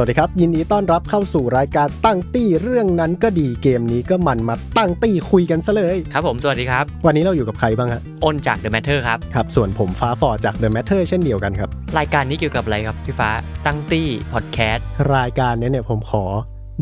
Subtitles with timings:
[0.00, 13.30] วัสดีครับ ยินดีต้อนรับเข้าสู่รายการตั้งตี้เรื่องนั้นก็ดีเกมนี้ก็มันมาตั้งตี้คุยกันซะเลย ครัครับผม สวัสดีครับ วันนี้เราอยู่กับใครบ้างฮะอ้นจาก The Matter ครับ ครับ ส่วนผมฟ้าฟอร์ดจาก The Matter เช่นเดียวกันครับ รายการนี้เกี่ยวกับอะไรครับพี่ฟ้า
[13.66, 14.84] ตั้งตี้พอดแคสต์
[15.16, 16.24] รายการนี้เนี่ยผมขอ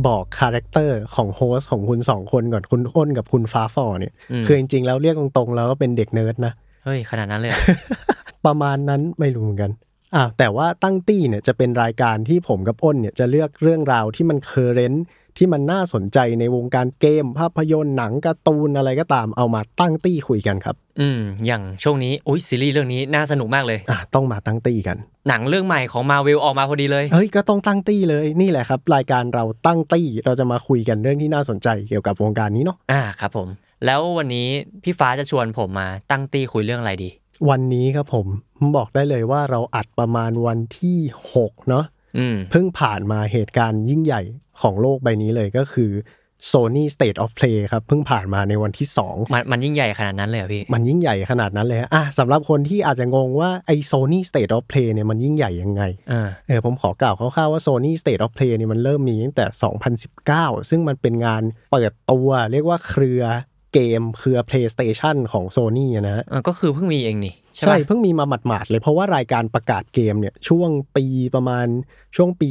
[0.06, 4.12] บอก character ของ host ของคุณสองคนก่อนคุณอ้นกับคุณฟ้าฟอร์เนี่ย
[4.46, 6.52] คือจริงๆแล้วเรียกตรงๆแล้วก็เป็นเด็กเนิร์ดนะ
[6.84, 7.60] เฮ้ยขนาดนั้นเลยเหรอ
[8.46, 9.72] ประมาณนั้นไม่รู้เหมือนกัน
[10.14, 15.04] อ่าแต่ว่าตั้งตี้เนี่ยจะเป็นรายการที่ผมกับอ้นเนี่ยจะเลือกเรื่องราวที่มัน current
[15.36, 24.96] ที่มันน่าสนใจในวงการเกม ภาพยนตร์หนังการ์ตูนอะไรก็ตามเอามาตั้งตี้คุยกันครับ อืมอย่างช่วงนี้อุ้ยซีรีส์เรื่องนี้น่าสนุกมากเลยอ่าต้องมาตั้งตี้กัน
[25.28, 33.48] หนังเรื่องใหม่ของมาเวลออกมาพอดีเลยเฮ้ยก็ต้องตั้งตี้เลยนี่แหละครับ รายการเราตั้งตี้เราจะมาคุยกันเรื่องที่น่าสนใจเกี่ยวกับวงการนี้เนาะอ่าครับผม
[33.84, 34.48] แล้ววันนี้
[34.82, 37.10] พี่ฟ้าจะชวนผมมาตั้งตี้คุยเรื่องอะไรดี
[37.50, 38.26] วันนี้ครับผม
[38.76, 40.98] บอกได้เลยว่าเราอัดประมาณวันที่
[41.34, 41.84] 6เนาะ
[42.18, 44.22] อืมเพิ่งผ่านมาเหตุการณ์ยิ่งใหญ่
[44.60, 45.92] ของโลกใบนี้เลยก็คือ
[46.52, 58.22] Sony State of Play ครับเพิ่งผ่านมาในวันที่ 2 มันมันยิ่งใหญ่ขนาดนั้นเลยเหรอพี่ มันยิ่งใหญ่ขนาดนั้นเลยฮะอะสำหรับคนที่อาจจะงงว่าไอ้ Sony State of Play เนี่ยมันยิ่งใหญ่ยังไงเออเออผมขอกล่าวคร่าวๆว่า Sony State
[58.24, 59.46] of Play เนี่ยมันเริ่มมีตั้งแต่
[60.06, 61.42] 2019 ซึ่งมันเป็นงาน
[61.72, 63.22] เปิดตัวเรียกว่าเครือ
[63.76, 71.66] เกมเครือ PlayStation ของ Sony อะนะฮะเออก็คือเพิ่งมีเองนี่ ใช่ใช่ปะเพิ่งมีมาหมาดๆเลยเพราะว่ารายการประกาศเกมเนี่ยช่วงปีประมาณ
[72.16, 72.48] ช่วงปี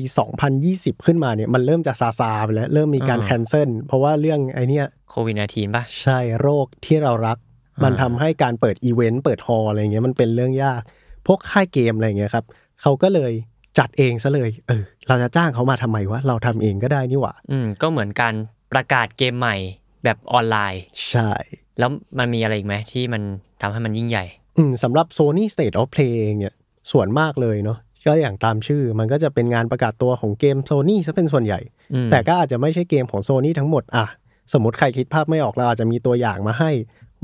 [0.52, 7.38] 2020 ขึ้นมาเนี่ยมันเริ่มจะซาซาไปแล้ว เริ่มมีการ cancel เพราะว่าเรื่องไอเนี้ยโควิด 19 ป่ะ ใช่โรคที่เรารัก
[7.76, 10.82] อ่ามัมันทำให้การเปิดอีเวนต์เปิด hall อะไรเงี้ยมันเป็นเรื่องยาก
[11.28, 12.46] พวกค่ายเกมอะไรเงี้ยครับ
[12.82, 13.34] เขาก็เลย
[13.80, 18.34] จัดเองซะเลย เออ เราจะจ้างเขามาทำไมวะ เราทำเองก็ได้นี่หว่า อืม ก็เหมือนการ
[18.72, 19.56] ประกาศเกมใหม่
[20.06, 21.32] แบบออนไลน์ ใช่
[21.80, 21.90] แล้ว
[22.20, 23.22] มันมีอะไรอีกไหมที่มัน
[23.62, 24.26] ทำให้มันยิ่งใหญ่
[24.58, 26.54] อืมสำหรับ Sony State of Play เองเนี่ย
[26.92, 27.78] ส่วนมากเลยเนาะ
[28.08, 31.60] ก็อย่างตามชื่อมันก็จะเป็นงานประกาศตัวของเกม Sony ซะเป็นส่วนใหญ่
[31.94, 34.06] อืม แต่ก็อาจจะไม่ใช่เกมของ Sony ทั้งหมดอะ
[34.54, 36.72] สมมติใครคิดภาพไม่ออกเราอาจจะมีตัวอย่างมาให้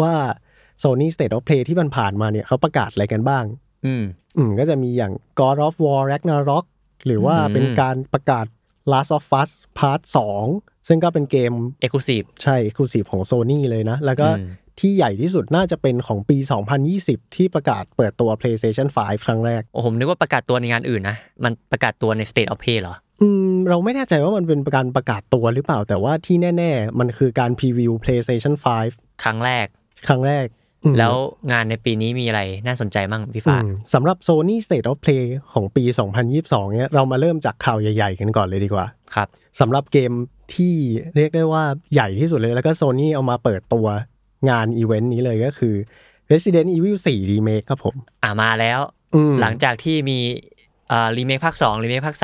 [0.02, 0.14] ว่า
[0.84, 3.46] Sony State of Play ที่มันผ่านมาเนี่ยเขาประกาศอะไรกันบ้าง
[3.86, 4.04] อืม
[4.38, 6.66] อืมก็จะมีอย่าง God of War Ragnarok
[7.06, 8.46] หรือว่าอืม เป็นการประกาศ
[8.92, 9.50] Last of Us
[9.80, 10.02] Part
[10.40, 14.50] 2 ซึ่งก็เป็นเกมเอกลูซีฟใช่ Exclusive ของ Sony เลยนะ แล้วก็อืม
[14.80, 16.38] ที่ใหญ่ที่สุดน่าจะเป็นของปี
[16.88, 27.00] 2020 ที่ประกาศเปิดตัว PlayStation 5 ครั้งแรก โอ้ผมนึกว่าประกาศตัวในงานอื่นนะ มันประกาศตัวใน State of Play เหรอ อืม เราไม่แน่ใจว่ามันเป็นการประกาศตัวหรือเปล่า แต่ว่าที่แน่ ๆ
[27.00, 28.54] มันคือการพรีวิว PlayStation
[28.90, 29.68] 5 ครั้งแรก
[30.08, 30.48] ครั้งแรก
[30.84, 31.14] อืมแล้ว
[31.52, 35.84] งานในปีนี้มีอะไรน่าสนใจมั่งพี่ฟ้าอืมสำหรับ Sony State of Play ของปี
[36.28, 39.28] 2022 เนี่ยเรามาเริ่มจากข่าวใหญ่ ๆ กันก่อนเลยดีกว่า ครับ
[39.60, 40.12] สำหรับเกม
[40.56, 40.74] ที่
[41.16, 41.64] เรียกได้ว่า
[41.94, 43.88] ใหญ่ที่สุดเลย แล้วก็ Sony เอามาเปิดตัว
[44.50, 45.76] งานอีเวนต์นี้เลยก็คือ
[46.32, 48.80] Resident Evil 4 Remake ครับผม อ่ามาแล้ว
[49.16, 50.20] อืมหลังจากที่มี
[50.92, 52.18] อ่ารีเมคภาค2รีเมคภาค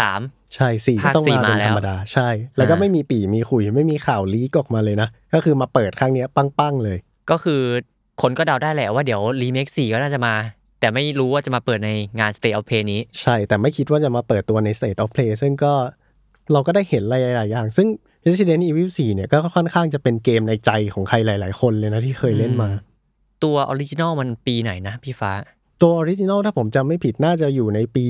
[0.56, 7.62] ใช่สี่ก็ภาคต้องสี่มาเป็นมาแล้วธรรมดาใช่ แล้วก็อ่าไม่มีปี่มีขลุ่ยไม่มีข่าว leak ออกมาเลยนะ ก็คือมาเปิดครั้งเนี้ยปังๆเลย3ก็คือ
[8.22, 10.34] คนก็เดาได้แหละว่าเดี๋ยวรีเมค4ก็น่าจะมา
[10.80, 15.74] แต่ไม่รู้ว่าจะมาเปิดในงาน State of Play นี้ ใช่แต่ไม่คิดว่าจะมาเปิดตัวใน State of Play ซึ่งก็
[16.54, 17.88] เราก็ได้เห็นหลายๆอย่าง ซึ่ง
[18.26, 22.70] Resident Evil 4 เนี่ยก็ค่อนข้างจะเป็นเกมในใจของใครหลาย ๆ คนเลยนะที่เคยเล่นมา
[23.44, 25.31] ตัว original มันปีไหนนะพี่ฟ้า
[25.81, 28.06] ตัว original ถ้าผมจำไม่ผิดน่าจะอยู่ในปี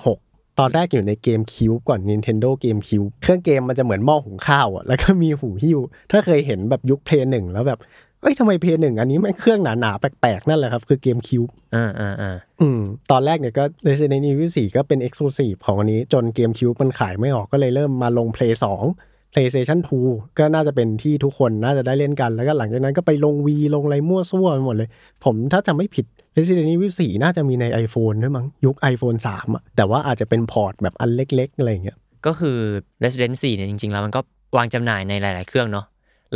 [0.00, 5.78] 2006 ตอนแรกอยู่ใน GameCube ก่อน Nintendo GameCube เครื่องเกมมันจะเหมือนหม้อหุงข้าวอะแล้วก็มีหูหิ้ว
[6.10, 7.78] ถ้าเคยเห็นแบบยุคเพลย์หนึ่งแล้วแบบ
[8.20, 11.42] เอ้ยทำไมเพลย์หนึ่งอันนี้แม่งเครื่องหนาๆ แปลกๆ นั่นแหละครับ คือ GameCube
[11.74, 12.80] อ่าอ่าอ่าอืม
[13.10, 19.78] ตอนแรกเนี่ยก็ Resident Evil 4 ก็เป็น Exclusive ของอันนี้ จนเกมคิวมันขายไม่ออกก็เลยเริ่มมาลง Play 2 PlayStation
[20.08, 24.88] 2 ก็น่าจะเป็นที่ทุกคนน่าจะได้เล่นกัน แล้วก็หลังจากนั้นก็ไปลงวีลงอะไรมั่วซั่วไปหมดเลย
[25.24, 32.58] ผมถ้าจำไม่ผิด Resident Evil 4 น่าจะมีใน iPhone ด้วยมั้งยุค iPhone 3อะแต่ว่าอาจจะเป็นพอร์ตแบบอันเล็กๆ อะไรอย่างเงี้ยก็คือ
[33.04, 34.20] Resident 4เนี่ยจริงๆ แล้วมันก็
[34.56, 35.84] วางจำหน่ายในหลาย ๆ เครื่องเนาะ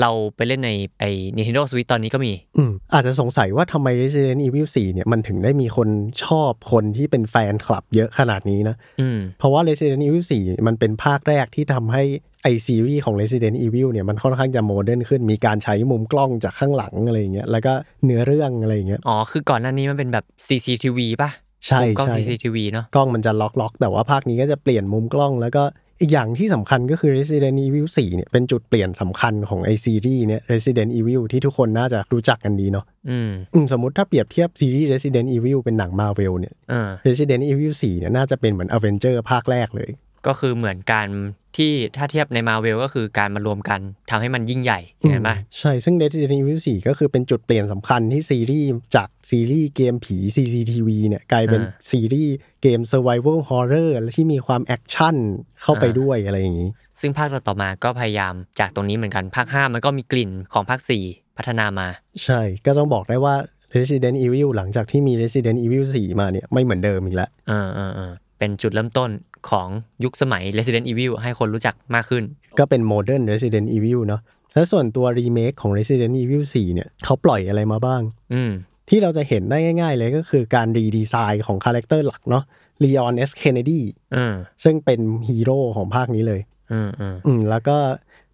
[0.00, 5.88] เราไปเล่นในไอ้ Nintendo Switch ตอนนี้ก็มี อืมอาจจะสงสัยว่าทำไม Resident Evil 4 เนี่ยมันถึงได้มีคน
[6.24, 12.02] ชอบคนที่เป็นแฟนคลับเยอะขนาดนี้นะ อืม เพราะว่า Resident Evil 4 มันเป็นภาคแรกที่ทำให้
[12.42, 17.72] ไอซีรีส์ของ Resident Evil เนี่ยมันค่อนข้างจะ modern ขึ้น มีการใช้มุมกล้องจากข้างหลังอะไรอย่างเงี้ย แล้วก็
[18.04, 21.30] เนื้อเรื่องอะไรอย่างเงี้ย อ๋อ คือก่อนหน้านี้มันเป็นแบบ CCTV ป่ะ
[21.66, 25.64] ใช่มุมกล้อง ใช่ CCTV เนาะ กล้องมันจะล็อกล็อกๆแต่ว่าภาคนี้ก็จะเปลี่ยนมุมกล้องแล้วก็
[26.00, 38.70] อีกอย่างที่สำคัญก็คือ Resident Evil 4เนี่ยเป็นจุดเปลี่ยนสำคัญของไอซีรีส์เนี่ย Resident Evil ที่ทุกคนน่าจะรู้จักกันดีเนาะอืมอืมสมมติถ้าเปรียบเทียบซีรีส์ Resident Evil เป็นหนัง Marvel เนี่ยเออ Resident Evil 4เนี่ยน่าจะเป็นเหมือน
[38.76, 39.90] Avengers ภาคแรกเลย
[40.28, 41.08] ก็คือเหมือนการ
[41.56, 43.80] ที่ถ้าเทียบในมาเวลก็คือการมารวมกัน
[44.10, 44.80] ทำให้มันยิ่งใหญ่
[45.10, 55.16] เห็นไหมใช่ ซึ่ง Resident Evil 4 ก็คือเป็นจุดเปลี่ยนสำคัญที่ซีรีส์จากซีรีส์เกมผี CCTV เนี่ยกลายเป็นอ่าซีรีส์เกม Survival Horror และที่มีความ action
[55.62, 56.70] เข้าไปอ่าด้วยอะไรอย่างนี้
[57.00, 60.80] ซึ่งภาคต่อๆมาก็พยายามจากตรงนี้เหมือนกันภาค 5 มันก็มีกลิ่นของภาค
[61.10, 61.88] 4 พัฒนามา
[62.24, 63.34] ใช่ก็ต้องบอกได้ว่า
[63.76, 69.10] Resident Evil หลังจากที่มี Resident Evil 4 มาเนี่ยไม่เหมือนเดิมอีกแล้วเออเออเออเป็นจุดเริ่มต้น
[69.50, 69.68] ของ
[70.04, 72.24] ยุคสมัย Resident Evil ให้คนรู้จักมากขึ้น
[72.58, 74.20] ก็เป็น Modern Resident Evil เนาะ
[74.54, 78.02] และส่วนตัวรีเมคของ Resident Evil 4 เนี่ยเขาปล่อยอะไรมาบ้าง
[78.34, 78.52] อืม
[78.88, 82.44] ที่เราจะเห็นได้ง่าย ๆ เลยก็คือการ redesign ของ character หลักเนาะ
[82.84, 83.30] Leon S.
[83.42, 83.80] Kennedy
[84.16, 86.40] อืมซึ่งเป็นฮีโร่ของภาคนี้เลย
[86.72, 87.76] อืมอืมอืมแล้วก็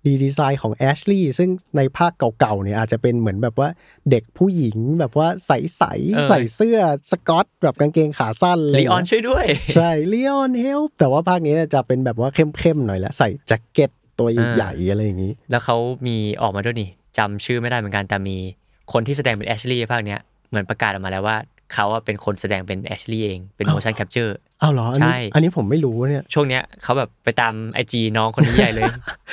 [0.07, 3.69] ดีดีไซน์ของแอชลีย์ซึ่งในภาคเก่าๆเนี่ยอาจจะเป็นเหมือนแบบว่า
[4.11, 6.79] เด็กผู้หญิงแบบว่าใสๆใส่เสื้อ
[7.11, 18.37] สกอตแบบกางเกงขาสั้นเลยลีออนช่วยด้วย ใช่ลีออน help แต่ว่าภาคนี้เนี่ยจะเป็นแบบว่าเข้มๆหน่อยละใส่แจ็คเก็ตตัวใหญ่ๆอะไรอย่างนี้ แล้วเขามีออกมาด้วยนี่จำชื่อไม่ได้เหมือนกันแต่มี
[18.93, 21.37] คนที่แสดงเป็นแอชลีย์ภาคเนี้ยเหมือนประกาศออกมาแล้วว่า
[21.73, 24.33] เขาอะเป็นคนแสดงเป็นแอชลีย์เองเป็น motion capture
[24.63, 28.85] อ้าวเหรออันนี้ใช่อันนี้ผมไม่รู้เนี่ยช่วงเนี้ยเขาแบบไปตามไอจีน้องคนนี้ใหญ่เลย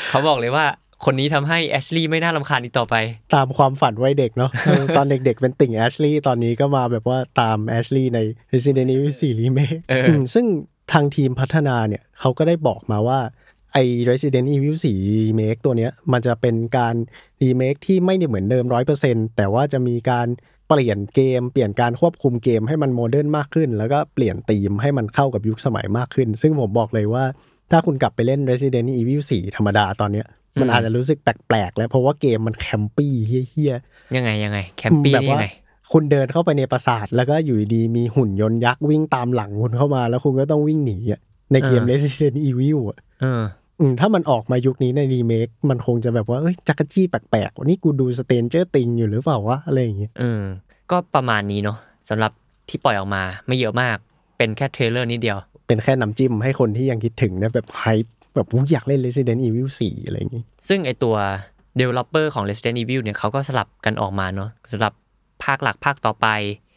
[0.10, 0.66] เขาบอกเลยว่า
[1.06, 2.96] คนนี้ทำให้แอชลีย์ไม่น่ารำคาญอีกต่อไป
[3.36, 8.20] ตามความฝันวัยเด็กเนาะเออตอนเด็กๆเป็นติ่งแอชลีย์ตอนนี้ก็มาแบบว่าตามแอชลีย์ใน
[8.54, 10.46] Resident Evil 4 Remake เอออืมซึ่ง
[10.94, 13.20] ทางทีมพัฒนาเนี่ยเขาก็ได้บอกมาว่า
[13.74, 16.96] ไอ้ Resident Evil 4 Remake ตัวเนี้ยมันจะเป็นการ
[17.42, 18.66] รีเมคที่ไม่ได้เหมือนเดิม
[19.02, 20.28] 100%แต่ว่าจะมีการ
[20.72, 27.24] เปลี่ยนเกม เปลี่ยนการควบคุมเกมให้มัน modern มากขึ้น แล้วก็เปลี่ยนธีมให้มันเข้ากับยุคสมัยมากขึ้น ซึ่งผมบอกเลยว่า
[27.72, 30.28] ถ้าคุณกลับไปเล่น Resident Evil 4 ธรรมดาตอนเนี้ย
[30.60, 35.48] มันอาจจะรู้สึกแปลกๆ แล้วเพราะว่าเกมมัน campy เหี้ยๆยังไงยังไง campy แบบนี่ว่ายังไง
[35.92, 41.22] คุณเดินเข้าไปในปราสาท แล้วก็อยู่ดีๆมีหุ่นยนต์ยักษ์วิ่งตามหลังคุณเข้ามา แล้วคุณก็ต้องวิ่งหนีอะ
[41.52, 43.44] ในเกมเออ Resident Evil อะเอออืม
[44.00, 50.42] ถ้ามันออกมายุคนี้ในรีเมค มันคงจะแบบว่าเอ้ยจั๊กจี้แปลกๆว่านี่กูดู Stranger Things อยู่หรือเปล่าวะอะไรอย่างเงี้ยเออ
[50.92, 51.78] ก็ประมาณนี้เนาะ
[52.10, 52.32] สำหรับ
[52.70, 53.98] ที่ปล่อยออกมาไม่เยอะมาก
[54.38, 55.38] เป็นแค่ trailer นิดเดียว
[55.68, 57.84] เป็นแค่น้ำจิ้มให้คนที่ยังคิดถึงนะแบบไฮ
[58.36, 61.16] แบบอุ๊ยอยากเล่น Resident Evil 4 อะไรอย่างงี้ ซึ่งไอตัว
[61.80, 64.94] developer ของ Resident Evil เนี่ยเขาก็สลับกันออกมาเนาะสำหรับ
[65.44, 66.70] ภาคหลักภาคต่อไปกับ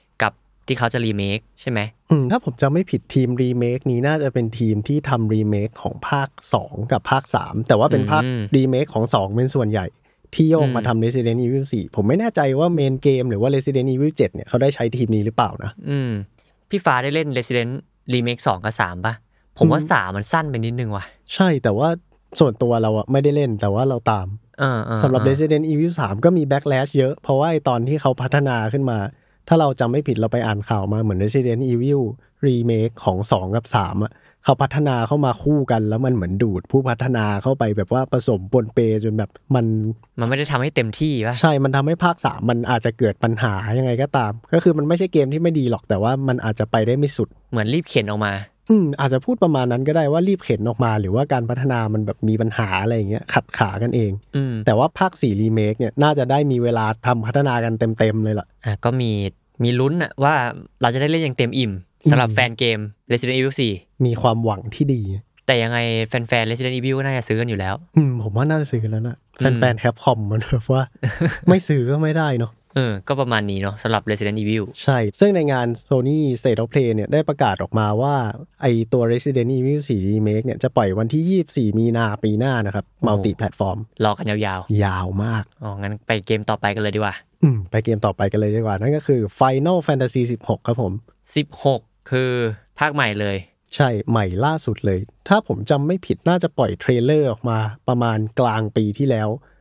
[0.67, 1.81] ที่เขาจะรีเมคใช่ไหม
[2.11, 6.29] อืมถ้าผมจำไม่ผิดทีมรีเมคนี้น่าจะเป็นทีมที่ทำรีเมคของภาค
[6.61, 9.87] 2 กับภาค 3 แต่ว่าเป็นภาคอืมรีเมคของ 2 เป็นส่วนใหญ่
[10.35, 16.11] ที่โยกมาอืมทำ Resident Evil 4 ผมไม่แน่ใจว่าเมนเกมหรือว่า Resident Evil 7 เนี่ยเขาได้ใช้ทีมนี้หรือเปล่านะอืม
[16.71, 17.73] พี่ฟ้าได้เล่น Resident
[18.15, 19.15] Remake 2 กับ 3ป่ะ
[19.59, 21.89] ผมว่าอืม3มันสั้นไปนิดนึงว่ะ ใช่แต่ว่า
[22.39, 24.27] ส่วนตัวเราอะไม่ได้เล่นแต่ว่าเราตาม
[24.61, 28.99] เออเออสำหรับเออ Resident Evil 3 ก็มี backlash เยอะ เพราะว่าไอตอนที่เขาพัฒนาขึ้นมา
[29.49, 32.03] ถ้าเราจำไม่ผิดเราไปอ่านข่าวมาเหมือน Resident Evil
[32.47, 34.13] Remake ของ 2 กับ 3อะ
[34.45, 39.67] เขาพัฒนาเข้ามาคู่กันแล้วมันเหมือนดูดผู้พัฒนาเข้าไปแบบว่าผสมปนเปจนแบบมัน
[40.21, 48.33] มันไม่ได้ทำให้เต็มที่ป่ะใช่ มันทำให้ภาค3มันอาจจะเกิดปัญหายังไงก็ตาม ก็คือมันไม่ใช่เกมที่ไม่ดีหรอกแต่ว่ามันอาจจะไปได้ไม่สุดเหมือนรีบเข็นออกมา
[48.71, 59.11] อืมอาจจะพูดประมาณนั้นก็ได้ว่ารีบเข็นออกมา หรือว่าการพัฒนามันแบบมีปัญหาอะไรอย่างเงี้ยขัดขากันเองอืมแต่ว่าภาค4รีเมคเนี่ยน่าจะได้มีเวลาทำพัฒนากันเต็มๆเลยล่ะอะก็มี
[59.63, 60.35] มีลุ้นอะว่า
[60.83, 61.73] เราจะได้เล่นอย่างเต็มอิ่ม
[62.11, 62.79] สำหรับอืมแฟนเกม
[63.13, 63.55] Resident Evil
[64.05, 65.79] มีความหวังที่ดี4แต่ยังไง
[66.09, 70.83] แฟนๆ Resident Evil ก็น่าจะซื้อกันอยู่แล้ว อืมผมว่าน่าจะซื้อแล้วนะอืมแฟนๆ Capcom มันแบบว่า
[71.49, 78.15] ไม่ซื้อก็ไม่ได้เนาะ เออ ก็ประมาณนี้เนาะสำหรับ Resident Evil ใช่ ซึ่งในงาน Sony State of Play เนี่ยได้ประกาศออกมาว่า
[78.63, 84.41] ไอตัว Resident Evil 4 Remake เนี่ยจะปล่อยวันที่ 24 มีนาปีหน้านะครับ multi-platformรอกันยาว
[84.85, 90.93] ยาวมากๆอ๋อ งั้นไปเกมต่อไปกันเลยดีกว่าอืมไปเกมต่อไปกันเลยดีกว่า นั่นก็คือ Final Fantasy 16 ครับผม
[91.55, 92.33] 16 คือ
[92.79, 93.37] ภาคใหม่เลย
[93.75, 99.54] ใช่ใหม่ล่าสุดเลย ถ้าผมจำไม่ผิดน่าจะปล่อย trailer ออกมาประมาณกลางปีที่แล้วอืม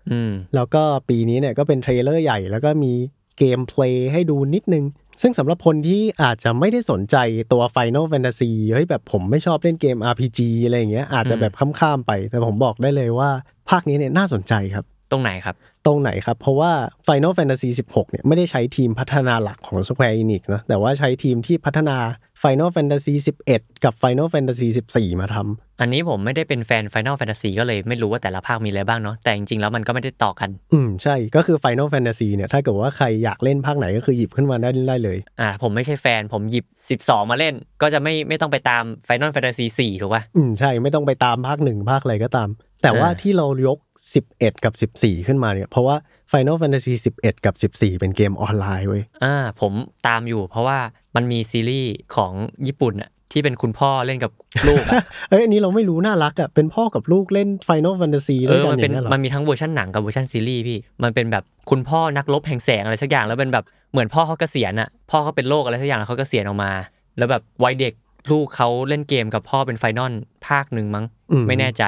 [0.56, 2.94] แล้วก็ปีนี้เนี่ยก็เป็น trailer ใหญ่ แล้วก็มี
[3.38, 4.86] gameplay ให้ดูนิดนึง
[5.22, 7.16] ซึ่งสำหรับคนที่อาจจะไม่ได้สนใจ
[7.52, 13.30] ตัว Final Fantasy เฮ้ยแบบผมไม่ชอบเล่นเกม RPG อะไรอย่างเงี้ยอาจจะแบบข้ามๆไป แต่ผมบอกได้เลยว่า
[13.70, 15.56] ภาคนี้เนี่ยน่าสนใจครับ ตรงไหนครับ
[15.86, 16.72] ตรงไหนครับ เพราะว่า
[17.08, 21.98] Final Fantasy 16 เนี่ยไม่ได้ใช้ทีมพัฒนาหลักของ Square Enix นะแต่ว่าใช้ทีมที่พัฒนา
[22.44, 23.14] Final Fantasy
[23.50, 36.66] 11 กับ Final Fantasy 14 มาทำอันนี้ผมไม่ได้เป็นแฟน Final Fantasy ก็เลยไม่รู้ว่าแต่ละภาคมีอะไรบ้างเนาะแต่จริงๆแล้วมันก็ไม่ได้ต่อกัน อืมใช่ก็คือ Final Fantasy เนี่ยถ้าเกิดว่าใครอยากเล่นภาคไหนก็คือหยิบขึ้นมาได้ได้เลย อ่าผมไม่ใช่แฟนผมหยิบ
[37.02, 42.50] 12 มาเล่น ก็จะไม่ไม่ต้องไปตาม Final Fantasy 4ถูกป่ะอืมใช่ไม่ต้องไปตามภาคหนึ่งภาคอะไรก็ตาม
[42.84, 43.80] แต่ว่าอ่าที่เรายก
[44.22, 45.96] 11 กับ 14 ขึ้นมาเนี่ยเพราะว่า
[46.32, 49.74] Final Fantasy 11 กับ 14 เป็นเกมออนไลน์เว้ยอ่าผม
[50.08, 50.80] ตามอยู่เพราะว่า
[51.16, 52.32] มันมีซีรีส์ของ
[52.68, 54.32] ญี่ปุ่นอะที่เป็นคุณพ่อเล่นกับ
[54.68, 54.94] ลูกอะ
[55.30, 66.72] เอ้ยอันนี้เราไม่รู้น่ารักอะเป็นพ่อกับลูกเล่น Final Fantasy ด้วยกันอะมันเป็นย่างเงี้ยเหรอมันมีทั้งเวอร์ชันหนังกับเวอร์ชันซีรีส์พี่ มันเป็นแบบคุณพ่อนักรบแห่งแสงอะไรสักอย่างแล้วเป็นแบบเหมือนพ่อเขาเกษียณอะพ่อเขาเป็นโรคอะไรสักอย่างแล้วเขาเกษียณออกมา
[67.18, 67.94] แล้วแบบวัยเด็ก
[68.32, 70.14] ลูกเขาเล่นเกมกับพ่อเป็น Final
[70.48, 71.84] ภาคหนึ่งมั้งอืไม่แน่ใจ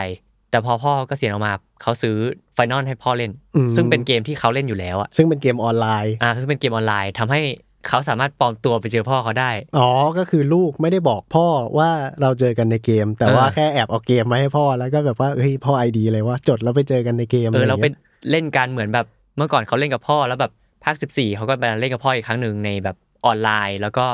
[0.51, 2.15] แต่พอพ่อเกษียณออกมาเขาซื้อ
[2.54, 7.41] Final ให้พ่อเล่นอืมซึ่งเป็นเกมที่เขาเล่นอยู่แล้วอะซึ่งเป็นเกมออนไลน์อ่าซึ่งเป็นเกมออนไลน์ทำให้
[7.88, 11.89] เขาสามารถปลอมตัวไปเจอพ่อเขาได้ อ๋อ ก็คือลูกไม่ได้บอกพ่อว่า
[12.22, 19.06] เราเจอกันในเกม แต่ว่าเออแค่แอบเอาเกมมาให้พ่อแล้วก็แบบว่าเฮ้ยพ่อไอดีเลยว่าจดแล้วไปเจอกันในเกมเออเราะไปไรงี้ยเล่นกันเหมือนแบบ
[19.38, 20.51] เมื่อก่อนเขาเล่นกับพ่อแล้วแบบ
[20.84, 24.06] ภาค 14เขาก็มาเล่นกับพ่ออีกครั้งหนึ่งในแบบออนไลน์ แล้วก็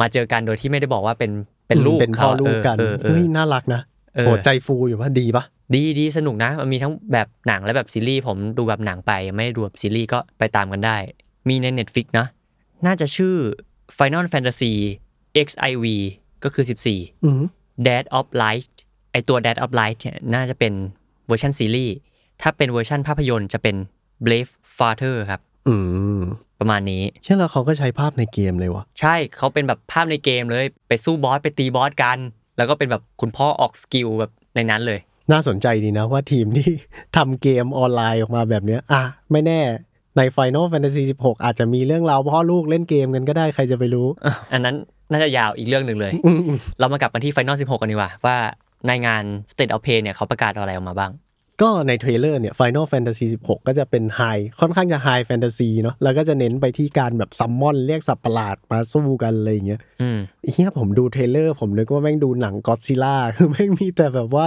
[0.00, 1.30] มาเจอกันโดยที่ไม่ได้บอกว่าเป็น
[1.68, 3.80] เป็นลูกเป็นพ่อขาลูกกันเออเออเฮ้ยเออน่ารักนะ
[4.16, 10.96] เออโหใจฟูอยู่ว่าดีปะดีดีสนุกนะมันมีทั้งแบบหนังและแบบซีรีส์ผมดูแบบหนังไปไม่ได้ดูแบบซีรีส์ก็ไปตามกันได้
[11.48, 12.26] มีใน Netflix นะ
[12.86, 13.34] น่าจะชื่อ
[13.98, 14.72] Final Fantasy
[15.46, 15.86] XIV
[16.44, 16.64] ก็คือ
[16.94, 17.42] 14อืม
[17.86, 18.72] Dead of Light
[19.12, 20.72] ไอตัว Dad of Light เนี่ยน่าจะเป็น
[21.26, 21.94] เวอร์ชันซีรีส์
[22.42, 23.76] ถ้าเป็นเวอร์ชันภาพยนตร์จะเป็น
[24.26, 25.74] Brave Father ครับ อื
[26.18, 26.20] ม
[26.60, 32.18] ประมาณนี้เช่นแล้วเขาก็ใช้ภาพในเกมเลยวะใช่เขาเป็นแบบภาพในเกมเลย ไปสู้ boss ไปตี boss กัน
[32.56, 35.00] แล้วก็เป็นแบบคุณพ่อออก skill แบบในนั้นเลย
[35.32, 36.70] น่าสนใจดีนะว่าทีมที่
[37.16, 39.60] ทำเกมออนไลน์ออกมาแบบเนี้ย อะ ไม่แน่
[40.16, 44.06] ใน Final Fantasy 16 อาจจะมีเรื่องราวพ่อลูกเล่นเกมกันก็ได้ใครจะไปรู้
[44.52, 44.76] อันนั้น
[45.10, 48.36] น่าจะยาวอีกเรื่องหนึ่งเลยอืมอืมเรามากลับมาที่ Final 16 กันดีกว่า ว่า
[48.86, 51.12] ในงาน State of Play เนี่ยเขาประกาศอะไรออกมาบ้าง
[51.62, 54.22] ก็ใน trailer เนี่ย Final Fantasy 16 ก็จะเป็น high
[54.60, 60.18] ค่อนข้างจะ high fantasy เนาะแล้วก็จะเน้นไปที่การแบบ summon เรียกสัตว์ประหลาดมาสู้กันอะไรอย่างเงี้ยอืม
[60.52, 64.46] เฮียผมดู trailer ผมนึกว่าแม่งดูหนังก็อดซิล่าคือแม่งมีแต่แบบว่า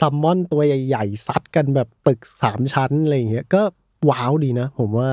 [0.00, 3.62] summon ตัวใหญ่ๆซัดกันแบบตึกสามชั้นอะไรอย่างเงี้ยก็
[4.08, 5.08] ว้าวดีนะ ผมว่า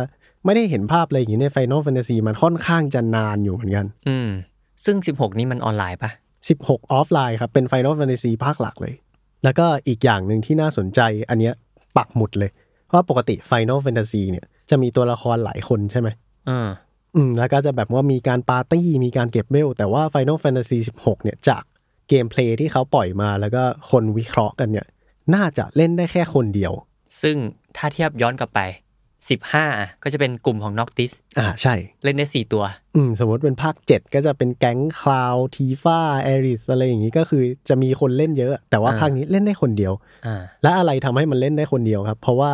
[0.46, 4.30] ไม่ได้เห็นภาพอะไรอย่างเงี้ยใน Final Fantasy มันค่อนข้างจะนานอยู่เหมือนกัน อืม
[4.86, 6.12] ซึ่ง 16 นี่มันออนไลน์ปะ
[6.50, 8.94] 16 ออฟไลน์ครับ เป็น Final Fantasy ภาคหลักเลย
[9.44, 11.54] แล้วก็อีกอย่างหนึ่งที่น่าสนใจ อันเนี้ย
[11.98, 12.52] ปักหมุดเลย
[12.88, 16.10] เพราะปกติ Final Fantasy เนี่ยจะมีตัวละครหลายคนใช่ไหม
[16.50, 16.68] อืม
[17.16, 21.64] อืม แล้วก็จะแบบว่ามีการปาร์ตี้ มีการเก็บเวล แต่ว่า Final Fantasy 16 เนี่ยจาก
[22.10, 24.88] gameplay ที่เขาปล่อยมาแล้วก็คนวิเคราะห์กันเนี่ย
[25.36, 26.74] น่าจะเล่นได้แค่คนเดียว
[27.22, 27.38] ซึ่ง
[27.78, 28.62] ถ้าเทียบย้อนกลับไป
[29.18, 32.64] 15อะก็จะเป็นกลุ่มของ Noctis อ่าใช่ เล่นได้4ตัว
[32.96, 39.94] อืมสมมติเป็นภาค7ก็จะเป็นแก๊งคลาวทีฟ้าแอริสอะไรอย่างงี้ก็คือจะมีคนเล่นเยอะ แต่ว่าอ่าภาคนี้เล่นได้คนเดียว
[40.26, 42.52] อ่าและอะไรทำให้มันเล่นได้คนเดียวครับ เพราะว่า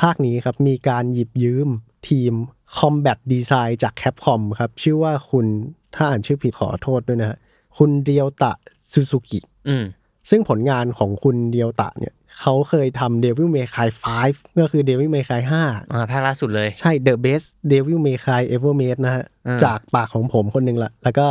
[0.00, 1.68] ภาคนี้ครับมีการหยิบยืม
[2.08, 2.32] ทีม
[2.78, 5.46] Combat Design จาก Capcom ครับ ชื่อว่าคุณ
[5.94, 7.38] ถ้าอ่านชื่อผิดขอโทษด้วยนะฮะ
[7.78, 8.52] คุณเรียวตะ
[8.90, 9.84] ซูซูกิอืม
[10.30, 13.88] ซึ่งผลงานของคุณเรียวตะเนี่ยเขาเคยทำ Devil May Cry
[14.24, 15.52] 5 ก็คือ Devil May Cry 5
[15.92, 21.26] อ่าภาคล่าสุดเลย ใช่ The Best Devil May Cry Ever Made นะฮะอืมจากปากของผมคนหนึ่งละแล้วก็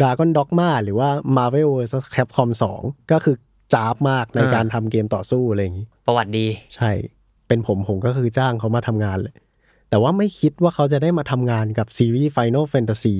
[0.00, 2.50] Dragon Dogma หรือว่า Marvel vs Capcom
[2.80, 3.36] 2 ก็คือ
[3.74, 6.90] จ้าบมากในการทำเกมต่อสู้อะไรอย่างนี้ ประวัติดี ใช่
[7.48, 9.34] เป็นผมผมก็คือจ้างเขามาทำงานเลย
[9.90, 13.16] แต่ว่าไม่คิดว่าเขาจะได้มาทำงานกับซีรีส์ Final Fantasy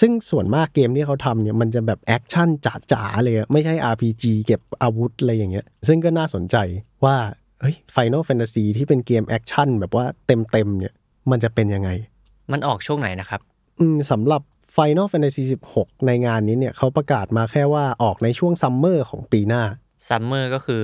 [0.00, 2.48] ซึ่งส่วนมากเกมที่เขาทำเนี่ยมันจะแบบแอคชั่น
[2.92, 6.56] จ๋าๆเลยอะไม่ใช่ RPG เก็บอาวุธอะไรอย่างเงี้ย ซึ่งก็น่าสนใจ
[7.04, 7.16] ว่า
[7.60, 10.94] เฮ้ย Final Fantasy ที่เป็นเกมแอคชั่นแบบว่าเต็มๆเนี่ย
[11.30, 11.90] มันจะเป็นยังไง
[12.52, 13.40] มันออกช่วงไหนนะครับ
[13.80, 14.42] อืมสำหรับ
[14.76, 15.42] Final Fantasy
[15.74, 19.62] 16 ในงานนี้เนี่ยเขาประกาศมาแค่ว่าออกในช่วง summer ของปีหน้า
[20.08, 20.82] summer ก็คือ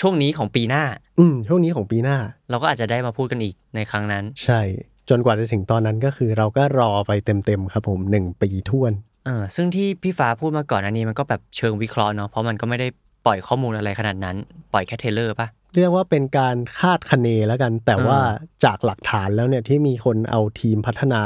[0.00, 0.84] ช่วงนี้ของปีหน้า
[1.18, 2.16] อืมช่วงนี้ของปีหน้า
[2.50, 4.60] เราก็อาจจะได้มาพูดกันอีกในครั้งนั้น ใช่
[5.08, 8.92] จนกว่าจะถึงตอนนั้นก็คือเราก็รอไปเต็มๆครับผมหนึ่งปีถ้วน
[9.26, 12.88] เออซึ่งที่พี่ฟ้าพูดมาก่อนอันนี้มันก็แบบเชิงวิเคราะห์เนาะเพราะมันก็ไม่ได้
[13.26, 14.36] ปล่อยข้อมูลอะไรขนาดนั้น
[14.72, 21.22] ปล่อยแค่ trailer ปะเรียกว่าเป็นการคาดคะเนแล้วกัน แต่ว่าอ่าจากหลักฐานแล้วเนี่ยที่มีคนเอาทีมพัฒนา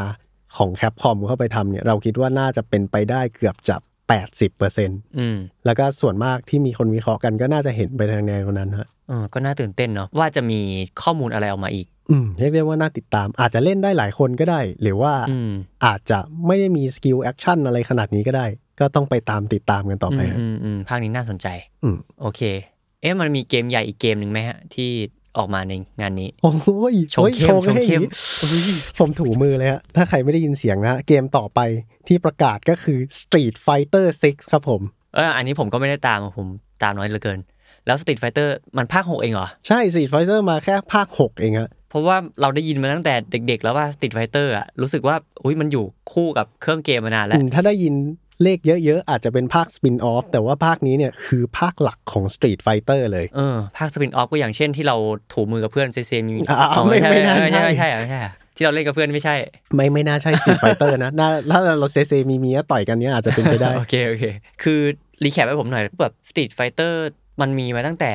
[0.56, 3.76] ของ Capcom เข้าไปทำเนี่ยเราคิดว่าน่าจะเป็นไปได้เกือบจะ
[4.46, 10.60] 80%อืมแล้วก็ส่วนมากที่มีคนวิเคราะห์กันก็น่าจะเห็นไปทางแนวนั้นฮะ เออก็น่าตื่นเต้นเนาะว่าจะมี
[11.02, 15.50] ข้อมูลอะไรออกมาอีก อืมเรียกได้ว่าน่าติดตาม อาจจะเล่นได้หลายคนก็ได้ หรือว่าอืม
[15.84, 18.46] อาจจะไม่ได้มี skill action อะไรขนาดนี้ก็ได้
[18.80, 21.46] ก็ต้องไปตามติดตามกันต่อไปอืมฮะอืมอืมภาคนี้น่าสนใจ
[21.82, 22.40] อืมโอเค
[23.00, 24.90] เอ๊ะมันมีเกมใหญ่อีกเกมหนึ่งไหมฮะ ที่
[25.38, 27.84] ออกมาในงานนี้ โอ้ยชงเข้มโอ้ยชงเข้มให้
[28.40, 28.62] โอ้ย
[28.98, 31.60] ผมถูมือเลยฮะ ถ้าใครไม่ได้ยินเสียงนะ เกมต่อไป
[32.08, 34.80] ที่ประกาศก็คือ Street Fighter 6 ครับผม
[35.14, 36.46] เอออันนี้ผมก็ไม่ได้ตามผม
[36.82, 37.38] ตามน้อยเหลือเกิน
[37.86, 47.94] แล้ว Street Fighter มันภาค6เองเหรอ ใช่ Street Fighter มาแค่ภาค6เองฮะเพราะว่าเราได้ยินมาตั้งแต่เด็ก ๆ แล้วว่า Street Fighter อะรู้สึกว่าอุ้ยมันอยู่คู่กับเครื่องเกมมานานแล้วอืมถ้าได้ยิน
[48.42, 54.96] เลขเยอะ ๆ อาจจะเป็นภาค Spin Off แต่ว่าภาคนี้เนี่ยคือภาคหลักของ Street Fighter เลยเออภาค spin off ก็อย่างเช่นที่เรา
[55.32, 59.36] ถูมือกับเพื่อนเซเซมีอ่าไม่ไม่น่าไม่ใช่ใช่ไม่ใช่ไม่ใช่อะที่เราเล่นกับเพื่อนไม่ใช่
[59.74, 64.24] ไม่ไม่น่าใช่ Street Fighter นะน่าถ้าเราเซเซมีมีต่อยกันเนี้ยอาจจะเป็นไปได้โอเคโอเค
[64.62, 64.80] คือ
[65.24, 66.98] recap ให้ผมหน่อยแบบ Street Fighter
[67.40, 68.12] มันมีมาตั้งแต่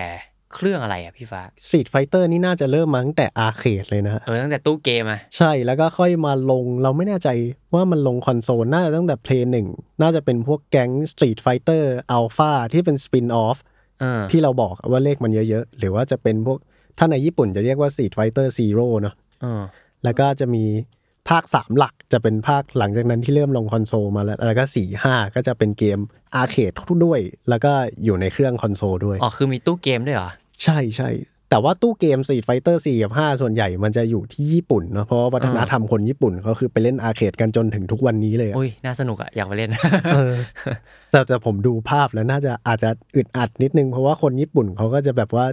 [0.56, 7.30] เครื่องอะไรอะพี่ฟ้า Street Fighter นี่น่าจะเริ่มมาตั้งแต่ arcade เลยนะฮะเออ ตั้งแต่ตู้เกมอะ ใช่แล้วก็ค่อยมาลงเราไม่แน่ใจ
[7.74, 9.68] ว่ามันลงคอนโซล น่าจะตั้งแต่ Play หนึ่ง
[10.02, 11.84] น่าจะเป็นพวกแก๊ง Street Fighter
[12.18, 13.58] Alpha ที่เป็น Spin Off
[14.02, 16.58] เออที่เราบอกว่าเลขมันเยอะๆ หรือว่าจะเป็นพวก
[16.98, 19.62] ถ้าในญี่ปุ่นจะเรียกว่า Street Fighter Zero เนาะเออ
[20.04, 20.66] แล้วก็จะมี
[21.30, 26.00] ภาค 3 หลักจะเป็นภาคหลังจากนั้นที่เริ่มลงคอนโซลมาแล้ว แล้วก็ 4 5 ก็จะเป็นเกม
[26.36, 26.72] arcade
[27.06, 27.20] ด้วย
[27.50, 27.72] แล้วก็
[28.04, 30.30] อยู่ในเครื่องคอนโซลด้วย อ๋อ คือมีตู้เกมด้วยเหรอ
[30.64, 31.10] ใช่ใช่
[31.50, 39.72] แต่ว่าตู้เกม Street Fighter 4 กับ 5 ส่วนใหญ่มันจะอยู่ที่ญี่ปุ่นเนาะเพราะว่าวัฒนธรรมคนญี่ปุ่นเขาคือไปเล่น arcade กันจนถึงทุกวันนี้เลยอะอุ้ยน่าสนุกอะอยากไปเล่น
[40.14, 40.34] เออ
[41.12, 45.46] แต่แต่ผมดูภาพแล้วน่าจะอาจจะอึดอัดนิดนึงเพราะว่าคนญี่ปุ่นเขาก็จะแบบว่า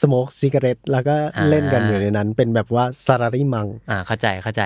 [0.00, 1.16] smoke cigarette แล้วก็
[1.50, 4.64] เล่นกันอยู่ในนั้น เป็นแบบว่าซาราริมัง อ่าเข้าใจเข้าใจ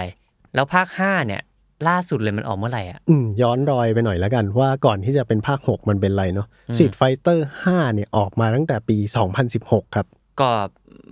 [0.54, 1.42] แล้วภาค5เนี่ย
[1.88, 8.96] ล่าสุดเลยมันออกเมื่อไหร่อะอืมย้อนรอยไปหน่อยแล้วกันว่าก่อนที่จะเป็นภาค 6 มันเป็นไรเนาะ Street Fighter 5เนี่ยออกมาตั้งแต่ปี
[9.46, 10.06] 2016 ครับ
[10.40, 10.50] ก็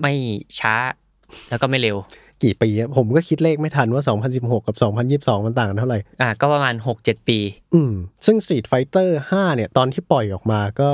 [0.00, 0.12] ไม่
[0.58, 0.74] ช้า
[1.48, 1.96] แล้วก็ไม่เร็ว
[2.42, 4.76] กี่ปีอะผมก็คิดเลขไม่ทันว่า 2016 กับ
[5.34, 7.38] 2022 มันต่างกันเท่าไหร่ อ่าก็ประมาณ 6-7 ปี
[7.74, 7.92] อืม
[8.26, 10.88] ซึ่ง Street Fighter 5 เนี่ย ตอนที่ปล่อยออกมาก็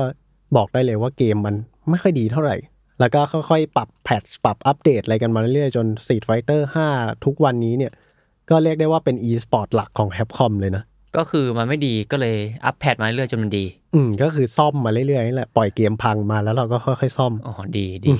[0.56, 1.54] บอกได้เลยว่าเกมมัน
[1.90, 2.56] ไม่ค่อยดีเท่าไหร่
[3.00, 6.60] แล้วก็ค่อยๆ ปรับ patch ปรับอัปเดตอะไรกันมาเรื่อยๆ จน Street Fighter
[6.94, 7.92] 5 ทุกวันนี้เนี่ย
[8.50, 10.84] ก็เรียกได้ว่าเป็น e-sport หลักของ Capcom เลยนะ
[11.16, 18.10] ก็คือมันไม่ดีก็เลยอัป patch มาเรื่อยๆจนมันดี อืมก็คือซ่อมมาเรื่อยๆนี่แหละปล่อยเกมพังมาแล้วเราก็ค่อยๆซ่อม อ๋อ ดีดี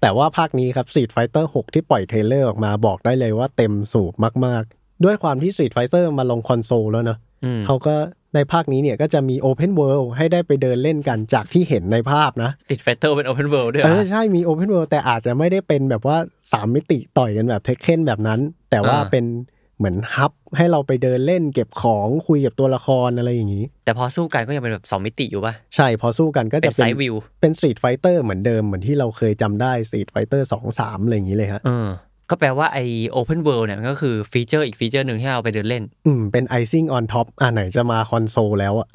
[0.00, 4.12] แต่ว่าภาคนี้ครับ Street Fighter 6 ที่ปล่อย trailer ออกมาบอกได้เลยว่าเต็มสูบ
[4.46, 7.94] มากๆ ด้วยความที่ Street Fighter มาลงคอนโซลแล้วเนอะอืมเขาก็
[8.34, 16.16] ในภาคนี้เนี่ยก็จะมี Open World ให้ได้ไปเดินเล่นกันจากที่เห็นในภาพนะ Street Fighter เป็น open world ด้วยเหรออใช่มี Open World แต่อาจจะไม่ได้เป็นแบบว่า
[16.46, 18.40] 3 มิติต่อยกันแบบ Tekken แบบนั้น
[18.70, 19.24] แต่ว่าอ่าเป็น
[19.78, 31.88] เหมือน hub ให้เราไปเดินเล่นเก็บของคุยกับตัวละครอะไรอย่างนี้ แต่พอสู้กันก็ยังเป็นแบบ2มิติอยู่ป่ะใช่พอสู้กันก็เป็จะเป็น side view เป็น Street Fighter เหมือนเดิมเหมือนที่เราเคยจำได้ Street Fighter 2 3อะไรอย่างนี้เลยฮะเออ
[32.30, 32.78] ก็แปลว่าไอ
[33.10, 38.88] open world เนี่ยมันก็คือ feature อีก feature หนึ่งที่เราไปเดินเล่น อืม เป็น icing on top อ่าไหนจะมาคอนโซลแล้วอะ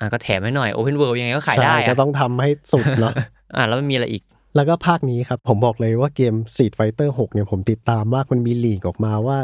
[0.00, 3.12] อะก็แถมให้หน่อย open world ยังไงก็ขายได้ใช่ก็อะต้องทำให้สุดเนาะ
[3.56, 4.22] อะแล้วมันมีอะไรอีก
[4.56, 9.38] แล้วก็ภาคนี้ครับ ผมบอกเลยว่าเกม Street Fighter 6 เนี่ยผมติดตามมากมันมี leak ออกมาว่า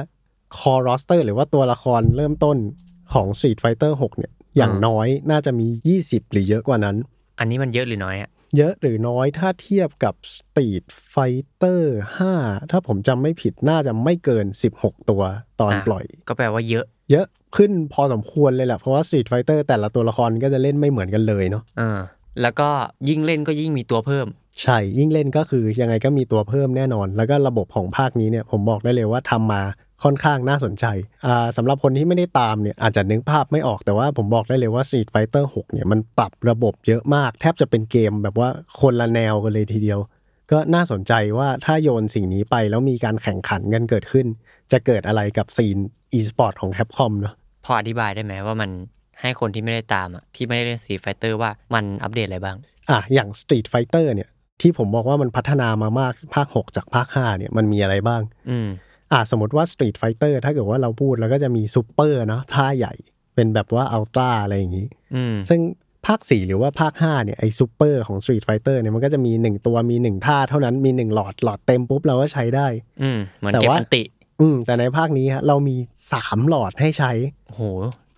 [0.59, 2.57] Core Roster หรือว่าตัวละครเริ่มต้น
[3.13, 5.69] ของ Street Fighter 6 เนี่ย อ่าอย่างน้อยน่าจะมี
[6.01, 6.97] 20 หรือเยอะกว่านั้น
[7.39, 11.83] อันนี้มันเยอะหรือน้อยอะเยอะหรือน้อยถ้าเทียบกับ Street Fighter
[12.29, 14.47] 5 ถ้าผมจำไม่ผิดน่าจะไม่เกิน
[14.79, 15.23] 16 ตัว
[15.61, 22.01] ตอนอะปล่อย ก็แปลว่าเยอะ เยอะขึ้นพอสมควรเลยแหละเพราะว่า Street Fighter แต่ละตัวละครก็จะเล่นไม่เหมือนกันเลยเนาะเออ
[22.43, 22.69] แล้วก็
[23.09, 24.27] ยิ่งเล่นก็ยิ่งมีตัวเพิ่ม
[24.63, 29.63] ใช่ยิ่งเล่นก็คือยังไงก็มีตัวเพิ่มแน่นอน แล้วก็ระบบของภาคนี้เนี่ยผมบอกได้เลยว่าทำมา
[30.05, 30.87] ค่อนข้างน่าสนใจ
[31.27, 38.49] อ่าสำหรับคนที่ไม่ได้ตามเนี่ยอาจจะนึกภาพไม่ออกแต่ว่าผมบอกได้เลยว่า Street Fighter 6เนี่ยมันปรับระบบเยอะมาก แทบจะเป็นเกมแบบว่า
[38.81, 40.01] คนละแนวกันเลยทีเดียว
[40.51, 44.27] ก็น่าสนใจว่าถ้าโยนสิ่งนี้ไปแล้วมีการแข่งขันกันเกิดขึ้น
[44.73, 45.79] จะเกิดอะไรกับ scene
[46.19, 48.71] e-sport ของ Capcom เนาะพออธิบายได้ไหมว่ามัน
[49.21, 52.57] ให้คนที่ไม่ได้ตามอะที่ไม่ได้เล่น Street Fighter ว่ามันอัปเดตอะไรบ้าง
[52.91, 54.29] อะอย่าง Street Fighter เนี่ย
[54.61, 58.69] ที่ผมบอกว่ามันพัฒนามามากภาค 6 จากภาค 5 เนี่ยมันมีอะไรบ้าง อืม
[59.15, 62.95] อะสมมติว่า Street Fighter ถ้าเกิดว่าเราพูดแล้วก็จะมีซูเปอร์เนาะท่าใหญ่
[63.35, 65.61] เป็นแบบว่า ultra อะไรอย่างนี้อืมซึ่ง
[66.07, 72.67] ภาค 4 หรือว่าภาค 5 เนี่ย ไอซูเปอร์ของ Street Fighter เนี่ยมันก็จะมี 1 ตัวมี 1 ท่าเท่านั้นมี 1 หลอดหลอดเต็มปุ๊บ เราก็ใช้ได้
[73.03, 74.03] อืมเหมือนแต่เก็บว่าอันติ
[74.41, 75.77] อืม แต่ในภาคนี้ฮะเรามี
[76.13, 77.13] 3 หลอดให้ใช้
[77.47, 77.63] โอ้โห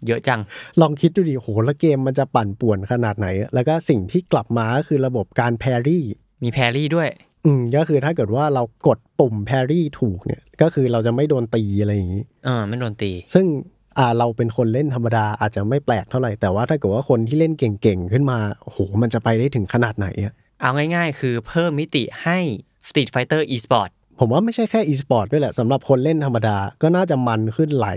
[0.06, 0.40] เยอะจัง
[0.80, 6.04] ลองคิดดูดิโห แล้วเกมมันจะปั่นป่วนขนาดไหนอะแล้วก็สิ่งที่กลับมาก็คือระบบการแพรี่
[6.42, 7.08] มีแพรรี่ด้วย
[7.46, 13.46] อืมก็คือถ้าเกิดว่าเรากดปุ่มแพรี่ถูกเนี่ย ก็คือเราจะไม่โดนตีอะไรอย่างนี้เออไม่โดนตี ซึ่ง
[13.98, 22.38] อ่าเราเป็นคนเล่นธรรมดาอาจจะไม่แปลกเท่าไหร่ แต่ว่าถ้าเกิดว่าคนที่เล่นเก่งๆ ขึ้นมาโอ้โหมันจะไปได้ถึงขนาดไหนอะเอาง่ายๆ คือเพิ่มมิติให้
[22.88, 27.88] Street Fighter Esport ผมว่าไม่ใช่แค่ e-sport ด้วยแหละสำหรับคนเล่นธรรมดาก็น่าจะมันขึ้นไหล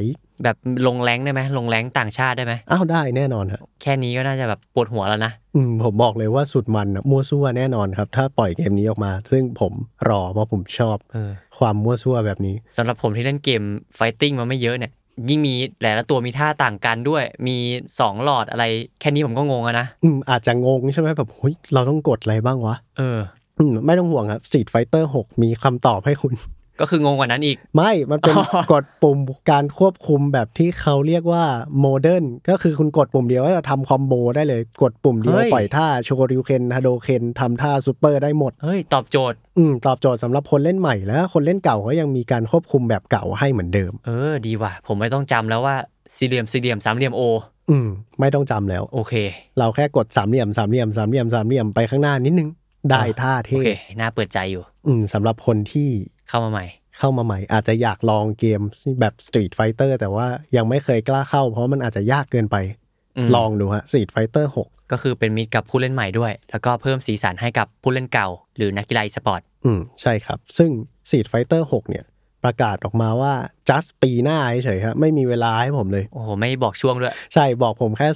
[0.44, 9.74] แบบลงแรงได้ไหมลงแรงต่างชาติได้ไหมอ้าวได้แน่นอนฮะแค่นี้ก็น่าจะแบบปวดหัวแล้วนะอืมผมบอกเลยว่าสุดมันอะมั่วซั่วแน่นอนครับ ถ้าปล่อยเกมนี้ออกมา ซึ่งผม
[10.10, 13.62] รอเพราะผมชอบเออความมั่วซั่วแบบนี้ สำหรับผมที่เล่นเกม
[13.96, 14.92] fighting มาไม่เยอะเนี่ย
[15.30, 17.58] ยิ่งมีแต่ละตัวมีท่าต่างกันด้วย มี
[17.94, 18.66] 2 หลอดอะไร
[19.00, 23.39] แค่นี้ผมก็งงอะนะ อืมอาจจะงงใช่ไหมแบบเฮ้ยเราต้องกดอะไรบ้างวะ เอออืม
[23.86, 26.34] ไม่ต้องห่วงครับ Street Fighter 6 มีคำตอบให้คุณ
[26.82, 29.18] ก็คืองงกว่านั้นอีก ไม่ มันเป็นอ๋อกดปุ่ม
[29.52, 31.44] การควบคุมแบบที่เขาเรียกว่า
[31.80, 45.76] modern ก็คือคุณกดปุ่มเดียวก็จะทำ combo ได้เลย กดปุ่มเดียวปล่อยท่าโชริวเคนฮาโดเคนทำท่าซูเปอร์ได้หมด เฮ้ย ตอบโจทย์ อืมตอบโจทย์สำหรับคนเล่นใหม่แล้ว คนเล่นเก่าก็ยังมีการควบคุมแบบเก่าให้เหมือนเดิม เออ ดีว่ะ ผมไม่ต้องจำแล้วว่า
[46.16, 47.22] สี่เหลี่ยมสี่เหลี่ยมสามเหลี่ยมโอ
[47.70, 47.88] อืม
[48.20, 49.14] ไม่ต้องจำแล้ว โอเค
[49.60, 52.50] เราแค่กดสามเหลี่ยมสามเหลี่ยมสามเหลี่ยมสามเหลี่ยมไปข้างหน้านิดนึง
[52.90, 55.90] ได้ท่าโอเท่เคน่าเปิดใจอยู่ อืมสำหรับคนที่
[56.30, 56.66] เข้ามาใหม่
[57.00, 58.62] เข้ามาใหม่ อาจจะอยากลองเกม
[59.02, 62.56] แบบ Street Fighter แต่ว่ายังไม่เคยกล้าเข้า เพราะมันอาจจะยากเกินไป
[63.18, 70.70] อืม ลองดูฮะ Street Fighter 6 ก็คือเป็นมิตรกับผู้เล่นใหม่ด้วย แล้วก็เพิ่มสีสันให้กับผู้เล่นเก่า หรือนักกีฬาอีสปอร์ต อืม ใช่ครับ ซึ่ง
[71.08, 72.06] Street Fighter 6 เนี่ย
[72.44, 73.34] ประกาศออกมาว่า
[73.70, 78.08] just ปีหน้าเฉยๆครับไม่มีเวลาให้ผมเลย โอ้โห ไม่บอกช่วงด้วย ใช่บอกผมแค่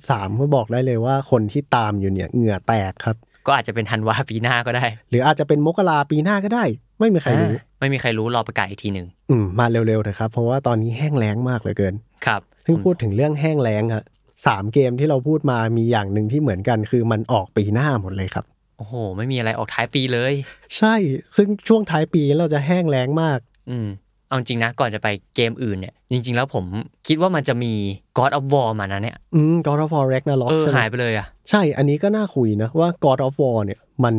[0.00, 6.64] 2023 ก็บอกได้เลยว่าคนที่ตามอยู่เนี่ย เหงื่อแตกครับ ก็อาจจะเป็นธันวาปีหน้าก็ได้ หรืออาจจะเป็นมกราปีหน้าก็ได้
[7.00, 11.94] ไม่มีใครรู้อ่าไม่มีใครรู้รอประกาศอีกทีหนึ่งอืมมาเร็วๆเถอะครับเพราะว่าตอนนี้แห้งแล้งมากเหลือเกิน
[12.26, 14.02] ครับซึ่งพูดถึงเรื่องแห้งแล้งอะ
[14.46, 18.44] สามเกมที่เราพูดมามีอย่างหนึ่งที่เหมือนกัน คือมันออกปีหน้าหมดเลยครับ
[18.78, 20.32] โอ้โห ไม่มีอะไรออกท้ายปีเลย
[20.76, 20.94] ใช่
[21.36, 23.38] ซึ่งช่วงท้ายปีเราจะแห้งแล้งมาก
[23.70, 23.88] อืม
[24.32, 26.64] เอาจริงนะก่อนจะไปเกมอื่นเนี่ยจริง ๆ แล้วผม
[27.08, 27.72] คิดว่ามันจะมี
[28.18, 34.14] God of War มานะเนี่ยอืม God of War Ragnarok เออใช่ไหมหายไปเลยอะใช่อันนี้ก็น่าคุยนะว่า God of War เนี่ยมัน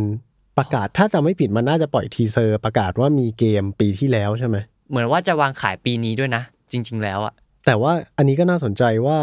[0.57, 4.57] ประกาศถ้าจะไม่ผิดมันน่าจะปล่อย teaser ประกาศว่ามีเกมปีที่แล้วใช่ไหม
[4.89, 7.33] เหมือนว่าจะวางขายปีนี้ด้วยนะ จริง ๆ แล้วอะ
[7.65, 9.19] แต่ว่าอันนี้ก็น่าสนใจว่า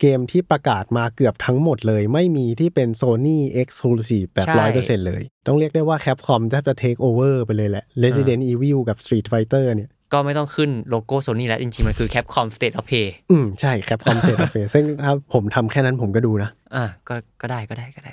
[0.00, 9.26] เกมที่ประกาศมาเกือบทั้งหมดเลย ไม่มีที่เป็น Sony Exclusive แบบใช่ร้อยเปอร์เซ็นต์เลย ต้องเรียกได้ว่า Capcom แทบจะ take over ไปเลยแหละ Resident Evil กับ Street
[9.32, 14.66] Fighter เนี่ย ก็ไม่ต้องขึ้นโลโก้โซนี่แล้ว จริงๆ มันคือ Capcom State of Play อืม ใช่ Capcom State of Play
[14.74, 18.12] ซึ่งถ้าผมทำแค่นั้นผมก็ดูนะ อะก็ก็ได้ก็ได้ก็ได้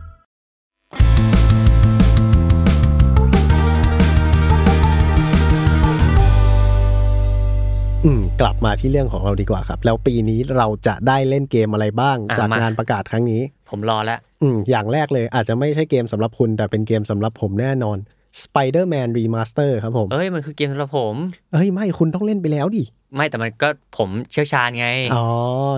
[8.41, 17.97] กลับมาที่เรื่องของเราดีกว่าครับ แล้วปีนี้เราจะได้เล่นเกมอะไรบ้างอะจากมางงานประกาศครั้งนี้ ผมรอแล้วอืมอย่างแรกเลยอาจจะไม่ใช่เกมสำหรับคุณ แต่เป็นเกมสำหรับผมแน่นอน
[18.43, 21.15] Spider-Man Remaster ครับผมเอ้ยมันคือเกมสำหรับผม
[21.53, 22.83] เอ้ยไม่คุณต้องเล่นไปแล้วดิ
[23.15, 25.25] ไม่แต่มันก็ผมเชี่ยวชาญไง อ๋อ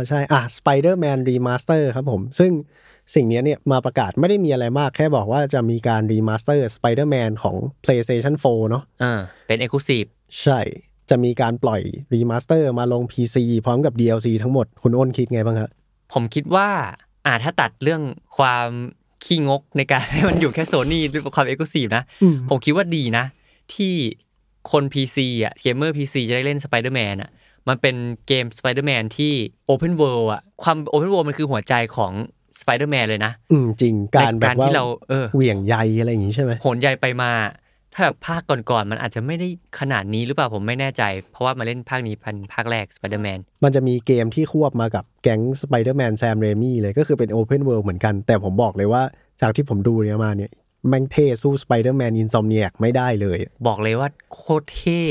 [0.07, 2.51] ใช่ อะ Spider-Man Remaster ครับผม ซึ่ง
[3.15, 10.07] สิ่งเนี้ยเนี่ยมาประกาศไม่ได้มีอะไรมาก แค่บอกว่าจะมีการ Remaster Spider-Man ของ PlayStation 4 เนอะอ่าเป็น Exclusive
[10.43, 10.59] ใช่
[11.09, 11.81] จะมีการปล่อย
[12.13, 15.69] Remaster มาลง PC พร้อมกับ DLC ทั้งหมดคุณอ้นคิดไงบ้างครับ
[16.13, 16.69] ผมคิดว่า
[17.25, 18.01] อ่าถ้าตัดเรื่อง
[18.37, 18.67] ความ
[19.25, 23.25] ขี้งกในการให้มันอยู่แค่โซนี่ด้วยความเอ็กซ์คลูซีฟนะอืมผมคิดว่าดีนะ
[23.75, 23.93] ที่
[24.71, 27.29] คน PC อะเกมเมอร์ PC จะได้เล่น Spider-Man อะ
[27.67, 27.95] มันเป็น
[28.27, 29.33] เกม Spider-Man ที่
[29.69, 32.11] Open World อะความ Open World มันคือหัวใจของ
[32.61, 37.31] Spider-Man เลยนะ อืมจริงการในแบการบว่าที่เราเออเหวี่ยงใยอะไรอย่างงี้ใช่ไหมโหนใยไปมา
[37.93, 39.47] ถ้าแบบภาคก่อนๆมันอาจจะไม่ได้
[39.79, 49.03] ขนาดนี้หรือเปล่าผมไม่แน่ใจ เพราะว่ามาเล่นภาคนี้พันภาคแรก Spider-Man มันจะมีเกมที่ควบมากับแก๊ง Spider-Man Sam Raimi เลยก็คือเป็น Open World เหมือนกัน แต่ผมบอกเลยว่า
[49.41, 50.51] จากที่ผมดูเนี่ยมาเนี่ย
[50.89, 55.01] แม่งเท่สู้ Spider-Man Insomniac ไม่ได้เลย บอกเลยว่าโคตรเท่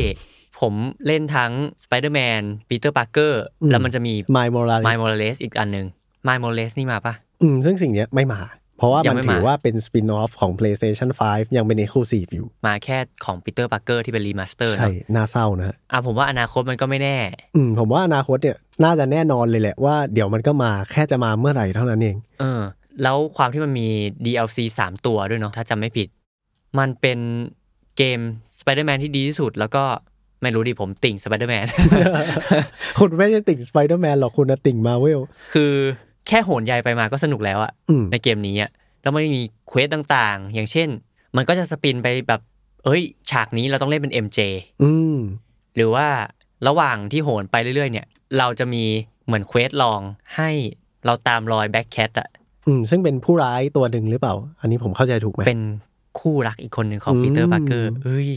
[0.60, 0.74] ผม
[1.06, 1.52] เล่นทั้ง
[1.84, 5.86] Spider-Man Peter Parker อืมแล้วมันจะมี My Morales My Morales อีกอันหนึ่ง
[6.28, 8.40] My Morales นี่มาปะอืมซึ่งสิ่งเนี้ยไม่มา
[8.82, 17.16] เพราะว่ามันยังนไม่มาถือว่าเป็น Spin-off ของ PlayStation 5 ยังเป็น Exclusive อยู่ มาแค่ของ Peter Parker ที่เป็น remaster ใช่เนาะน่าเศร้านะฮะอะผมว่าอนาคตมันก็ไม่แน่
[17.56, 22.60] อืมผมว่าอนาคตเนี่ยน่าจะแน่นอนเลยแหละว่าเดี๋ยวมันก็มาแค่จะมาเมื่อไหร่เท่านั้นเอง เออ
[23.02, 23.88] แล้วความที่มันมี
[24.26, 26.08] DLC 3 ตัวด้วยเนาะถ้าจำไม่ผิด
[26.78, 27.18] มันเป็น
[27.96, 28.20] เกม
[28.58, 29.84] Spider-Man ที่ดีที่สุดแล้วก็
[30.42, 31.66] ไม่รู้ดิผมติ่งสไปเดอร์แมน
[32.98, 35.20] คุณไม่ใช่ติ่งสไปเดอร์แมนหรอกคุณนะติ่งมาเวล
[35.54, 35.72] คือ
[36.28, 38.70] แค่โหนใยไปมาก็สนุกแล้วอะอืมในเกมนี้อะ
[39.02, 40.88] แล้วมันมี quest ต่างๆ อย่างเช่น
[41.36, 42.40] มันก็จะ spin ไปแบบ
[42.84, 44.38] เอ้ย ฉากนี้เราต้องเล่นเป็น MJ
[44.82, 45.16] อืม
[45.76, 46.06] หรือว่า
[46.66, 48.06] ระหว่างที่โหนไปเรื่อยๆ เนี่ย
[48.38, 48.84] เราจะมี
[49.26, 50.00] เหมือน quest รอง
[50.36, 50.50] ให้
[51.06, 52.28] เราตามรอย Black Cat อะ
[52.66, 55.62] อืมซึ่งเป็นผู้ร้ายตัวหนึ่งหรือเปล่า อันนี้ผมเข้าใจถูกไหมเป็น
[56.20, 58.30] คู่รักอีกคนหนึ่งของอืม Peter Parkerเอ้ย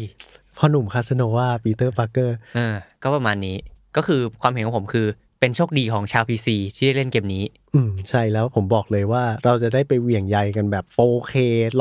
[0.58, 3.58] พ่อหนุ่มคาสโนวา Peter Parkerเออก็ประมาณนี้
[3.96, 5.08] ก็คือความเห็นของผมคือ
[5.40, 7.44] เป็นโชคดีของชาว PC ที่ได้เล่นเกมนี้
[7.74, 11.34] อืมใช่แล้วผมบอกเลยว่าเราจะได้ไปเหวี่ยงใยกันแบบ 4K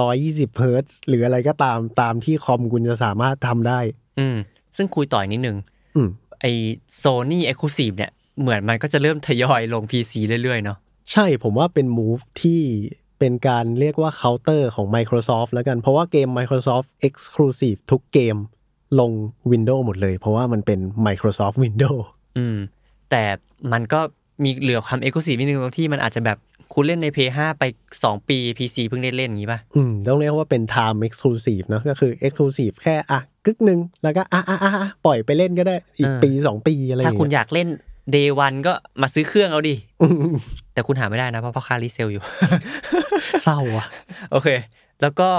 [0.04, 3.80] 120เฮิร์ตซ์หรืออะไรก็ตามตามที่คอมคุณจะสามารถทำได้
[4.18, 4.36] อืม
[4.76, 5.56] ซึ่งคุยต่อนิดนึง
[5.96, 6.08] อืม
[6.40, 6.44] ไอ
[6.96, 10.12] Sony Exclusive เนี่ย เหมือนมันก็จะเริ่มทยอยลง PC
[10.42, 10.78] เรื่อยๆ เนาะ
[11.12, 12.62] ใช่ผมว่าเป็น move ที่
[13.18, 18.36] เป็นการเรียกว่า counter ของ Microsoft แล้วกัน เพราะว่าเกม Microsoft Exclusive ทุกเกม
[19.00, 19.10] ลง
[19.50, 22.02] Windows หมดเลย เพราะว่ามันเป็น Microsoft Windows
[22.38, 22.58] อืม
[23.10, 23.24] แต่
[23.72, 24.00] มันก็
[24.44, 26.38] มีเหลือความ exclusive นิดนึงตรงที่มันอาจจะแบบ
[26.74, 27.64] คุณเล่นใน PS5 ไป
[27.96, 37.68] 2 ปี PC เพิ่งได้เล่นอย่างงี้ป่ะ อืม ต้องเรียกว่าเป็น time exclusive เนอะก็คือ exclusive แค่อะกึกหนึ่งแล้วก็อะอะอะอะปล่อยไปเล่นก็ได้อีกเออปีสองปีอะไรอถ้าย่างคุณเงี้ยอยากเล่น
[38.14, 40.34] day one ก็มาซื้อเครื่องเอาดิอืม
[40.74, 42.22] แต่คุณหาไม่ได้นะ เพราะพ่อค้ารีเซลอยู่
[43.44, 43.86] เศร้าอะ
[44.32, 44.48] โอเค
[45.02, 45.30] แล้วก็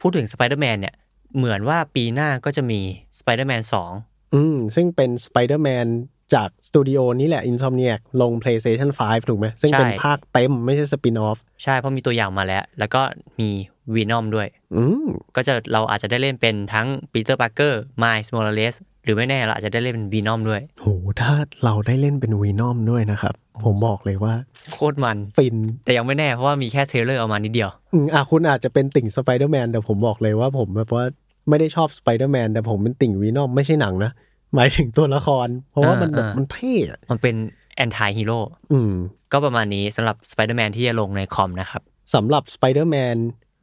[0.00, 0.94] พูดถึง Spider-Man เนี่ย
[1.36, 2.80] เหมือนว่าปีหน้าก็จะมี
[3.18, 3.62] Spider-Man
[3.98, 5.86] 2อืม ซึ่งเป็น Spider-Man
[6.34, 13.02] จากสตูดิโอนี้แหละ Insomniac ลง PlayStation 5 ถูกไหม ซึ่งเป็นใช่ภาคเต็มไม่ใช่สปินออฟ ใช่ เพราะมีตัวอย่างมาแล้ว แล้วก็
[13.40, 13.50] มี
[13.94, 15.04] Venom ด้วยอืม
[15.36, 20.86] ก็จะเราอาจจะได้เล่นเป็นทั้ง Peter Parker Miles Morales หรือไม่แน่เราอาจจะได้เล่นเป็น Venom ด้วยโห
[21.20, 21.32] ถ้า
[21.64, 24.34] เราได้เล่นเป็น Venom ด้วยนะครับ ผมบอกเลยว่า
[24.72, 31.04] โคตรมันฟิน แต่ยังไม่แน่เพราะว่ามีแค่ trailer ออกมานิดเดียวอืมอะคุณอาจจะเป็นติ่ง Spider-Man แต่ผมบอกเลยว่าผมแบบว่า
[31.48, 34.12] ไม่ได้ชอบ Spider-Man แต่ผมเป็นติ่ง Venom ไม่ใช่หนังนะ
[34.54, 37.36] หมายถึงตัวละคร เพราะว่ามันแบบอ่าอ่ามัมันเท่อะมันเป็น
[37.76, 38.38] anti-hero
[38.72, 38.92] อืม
[39.32, 41.82] ก็ประมาณนี้สำหรับ Spider-Man ที่จะลงในคอมนะครับ
[42.14, 43.16] สำหรับ Spider-Man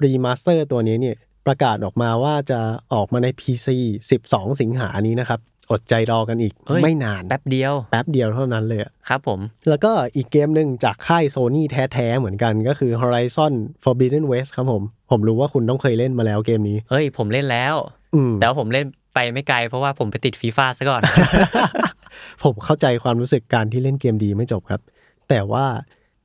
[0.04, 2.60] Remaster ตัวนี้เนี่ยประกาศออกมาว่าจะ
[2.94, 3.68] ออกมาใน PC
[4.14, 5.40] 12 สิงหานี้นะครับ
[5.72, 17.06] อดใจรอกันอีกเอ้ยไม่นาน แป๊บเดียว แป๊บเดียวเท่านั้นเลยอะครับผม แล้วก็อีกเกมหนึ่งจากค่ายโซ n y แท้ ๆ เหมือนกันก็คือ Horizon Forbidden West ครับผม ผมรู้ว่าคุณต้องเคยเล่นมาแล้วเกมนี้ เฮ้ย
[17.18, 17.76] ผมเล่นแล้ว
[18.16, 18.86] อืมแต่ว่าผมเล่น
[19.20, 21.02] ไปไม่ไกล เพราะว่าผมไปติดฟีฟ่าซะก่อน
[22.44, 24.82] ผมเข้าใจความรู้สึกการที่เล่นเกมดีไม่จบครับ
[25.30, 25.66] แต่ว่า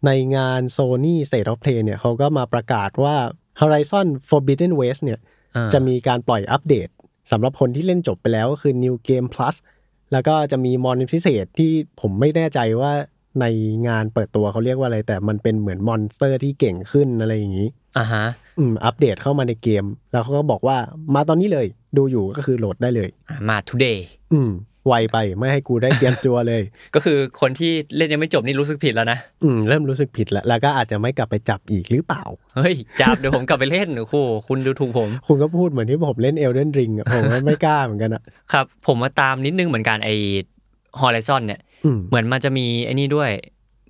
[0.07, 3.17] ในงาน Sony State of Play เนี่ยเขาก็มาประกาศว่า
[3.61, 5.19] Horizon Forbidden West เนี่ย
[5.57, 6.89] อ่าจะมีการปล่อยอัปเดต
[7.31, 9.55] สำหรับคนที่เล่นจบไปแล้วก็คือ New Game Plus
[10.13, 12.93] แล้วก็จะมีมอนพิเศษที่ผมไม่แน่ใจว่า
[13.41, 13.47] ใน
[13.89, 18.25] งานเปิดตัวเขาเรียกว่าอะไร แต่มันเป็นเหมือน monster ที่เก่งขึ้นอะไรอย่างนี้อ่าฮะ
[18.59, 20.77] อืมอัปเดตเข้ามาในเกม แล้วเขาก็บอกว่า
[21.15, 21.67] มาตอนนี้เลย
[21.99, 23.99] ดูอยู่ก็คือโหลดได้เลยอะมา today
[24.33, 24.51] อืม
[24.89, 26.63] ไวไปไม่ให้กูได้เตรียมตัวเลย
[26.95, 32.23] ก็คือคนที่เล่นยังไม่จบนี่รู้สึกผิดแล้วนะอืมเริ่มรู้สึกผิดแล้ว แล้วก็อาจจะไม่กลับไปจับอีกหรือเปล่า
[32.57, 34.17] เฮ้ย จับเดี๋ยวผมกลับไปเล่นโอ้โห
[34.49, 40.15] คุณดูถูกผม คุณก็พูดเหมือนที่ผมเล่น Elden Ring อะผมก็ไม่กล้าเหมือนกันอะครับ ผมมาตามนิดนึงเหมือนกันไอ้
[41.01, 43.31] Horizon เนี่ยอืมเหมือนมันจะมีไอ้นี่ด้วย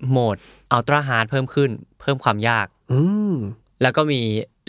[0.09, 0.35] โหมด
[0.75, 2.99] Ultra Hard เพิ่มขึ้น เพิ่มความยาก อื
[3.33, 3.35] ม
[3.81, 4.21] แล้วก็มี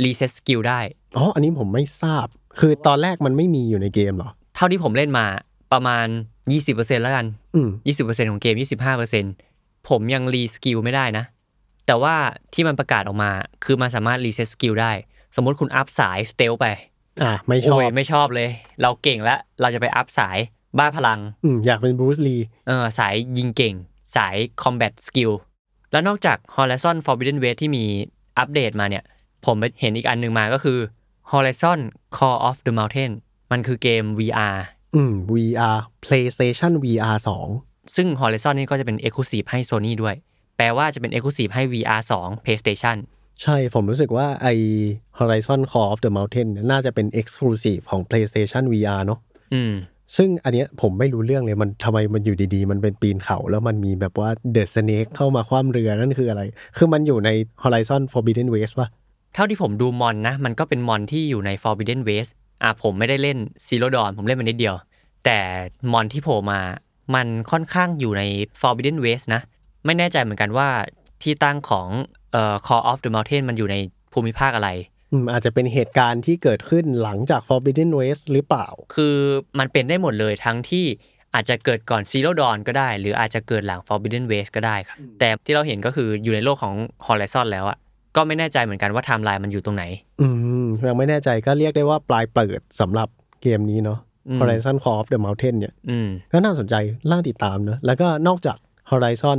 [0.05, 0.81] Reset Skill ได้
[1.17, 2.27] อ๋ออันนี้ผมไม่ทราบ
[2.59, 5.27] คือตอนแรกมันไม่มีอยู่ในเกมเหรอ เท่าที่ผมเล่นมา
[5.73, 6.07] ประมาณ
[6.55, 8.57] 20%แล้วกันอืม20%ของเกม
[9.23, 11.25] 25%ผมยัง re skill ไม่ได้นะ
[11.87, 12.15] แต่ว่า
[12.55, 13.31] ที่มันประกาศออกมา
[13.65, 14.93] คือมันสามารถ reset skill ได้
[15.37, 16.67] สมมติคุณอัพสาย stealth ไป
[17.23, 18.49] อะไม่ชอบโอ้ยไม่ชอบเลย
[18.83, 20.39] เราเก่งแล้วเราจะไปอัพสาย
[20.79, 23.75] บ้าพลัง อืมอยากเป็นบรูซลีเออสายยิงเก่ง
[24.17, 25.33] สาย combat skill
[25.93, 27.85] แล้วนอกจาก Horizon Forbidden West ที่มี
[28.39, 29.05] อัปเดตมาเนี่ย
[29.47, 30.79] ผมไปเห็นอีกอันหนึ่งมาก็คือ
[31.33, 31.81] Horizon
[32.17, 33.13] Call of the Mountain
[33.51, 34.57] มันคือเกม VR
[34.95, 37.19] อืม VR PlayStation VR
[37.55, 40.15] 2 ซึ่ง Horizon นี่ก็จะเป็น Exclusive ให้ Sony ด้วย
[40.57, 42.97] แปลว่าจะเป็น Exclusive ให้ VR 2 PlayStation
[43.43, 44.49] ใช่ ผมรู้สึกว่าไอ
[45.19, 49.19] Horizon Call of the Mountain เนี่ยน่าจะเป็น Exclusive ของ PlayStation VR เนอะ
[49.55, 49.75] อืม
[50.17, 56.43] ซึ่งอันเนี้ยผมไม่รู้เรื่องเลยมันทำไมมันอยู่ดีๆ มันเป็นปีนเขาแล้วมันมีแบบว่า The Snake เข้ามาคว่ำเรือนั่นคืออะไร
[56.77, 57.31] คือมันอยู่ใน
[57.63, 58.89] Horizon Forbidden West ป่ะ
[59.37, 64.75] เท่าที่ผมดูมอนนะ มันก็เป็นมอนที่อยู่ใน Forbidden West อะผมไม่ได้เล่น Zero Dawn ผมเล่นมานิดเดียว
[65.25, 65.39] แต่
[65.93, 66.61] มอนที่โผล่มา
[67.15, 68.23] มันค่อนข้างอยู่ใน
[68.61, 69.43] Forbidden West นะ
[69.85, 70.69] ไม่แน่ใจเหมือนกันว่า
[71.23, 71.87] ที่ตั้งของ
[72.33, 73.77] เอ่อ Call of the Mountain มันอยู่ใน
[74.13, 74.71] ภูมิภาคอะไร
[75.13, 79.17] อืมอาจจะเป็นเหตุการณ์ที่เกิดขึ้นหลังจาก Forbidden West หรือเปล่า คือ
[79.59, 80.85] มันเป็นได้หมดเลยทั้งที่
[81.35, 86.75] อาจจะเกิดก่อน Zero Dawn ก็ได้ หรืออาจจะเกิดหลัง Forbidden West ก็ได้ครับแต่ที่เราเห็นก็คืออยู่ในโลกของ
[87.07, 87.79] Horizon แล้วอะ
[88.17, 89.85] ก็ไม่แน่ใจเหมือนกันว่าไทม์ไลน์มันอยู่ตรงไหน
[90.21, 90.29] อื
[90.65, 93.09] มยังไม่แน่ใจก็เรียกได้ว่าปลายเปิดสำหรับ
[93.43, 93.99] เกมนี้เนาะ
[94.29, 96.75] อืม Horizon Call of the Mountain เนี่ยอืมก็น่าสนใจ
[97.11, 98.59] น่าติดตามเนอะแล้วก็นอกจาก
[98.91, 99.39] Horizon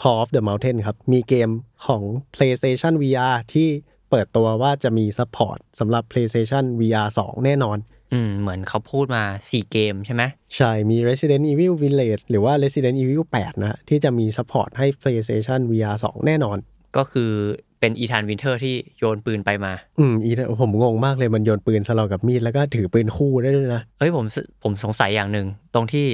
[0.00, 1.48] Call of the Mountain ครับ มีเกม
[1.86, 2.02] ของ
[2.34, 3.68] PlayStation VR ที่
[4.10, 7.78] เปิดตัวว่าจะมี support สำหรับ PlayStation VR 2 แน่นอน
[8.12, 10.22] อืม เหมือนเขาพูดมาสี่เกมใช่ไหม
[10.56, 15.96] ใช่ มี Resident Evil Village หรือว่า Resident Evil 8 นะ ที่จะมี support ให้ PlayStation VR
[16.12, 16.58] 2 แน่นอน
[16.96, 17.32] ก็คือ
[17.80, 26.06] เป็น Ethan Winters ที่โยนปืนไปมา อืมอีผมงงมากเลยมันโยนปืนสลับกับมีดแล้วก็ถือปืนคู่ได้ด้วยนะเฮ้ยผมสผมสงสัยอย่างหนึ่งตรงที่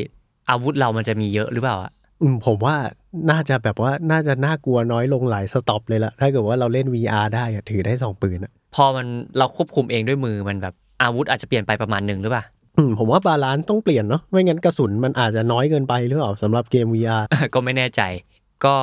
[0.51, 2.77] อาวุธเรามันจะมีเยอะหรือเปล่าอะอืมผมว่า
[3.31, 9.07] น่าจะแบบว่าน่าจะน่ากลัวน้อยลงหลาย step เลยละถ้าเกิดว่าเราเล่น VR ได้อะถือได้สองปืนอะพอมัน
[9.39, 12.45] เราควบคุมเองด้วยมือมันแบบอาวุธอาจจะเปลี่ยนไปประมาณหนึ่งหรือเปล่า
[12.77, 17.23] อืมผมว่า balance ต้องเปลี่ยนเนาะไม่งั้นกระสุนมันอาจจะน้อยเกินไปหรือเปล่าสำหรับเกม VR
[17.55, 18.03] ก็ไม่แน่ใจ
[18.65, 18.77] ก็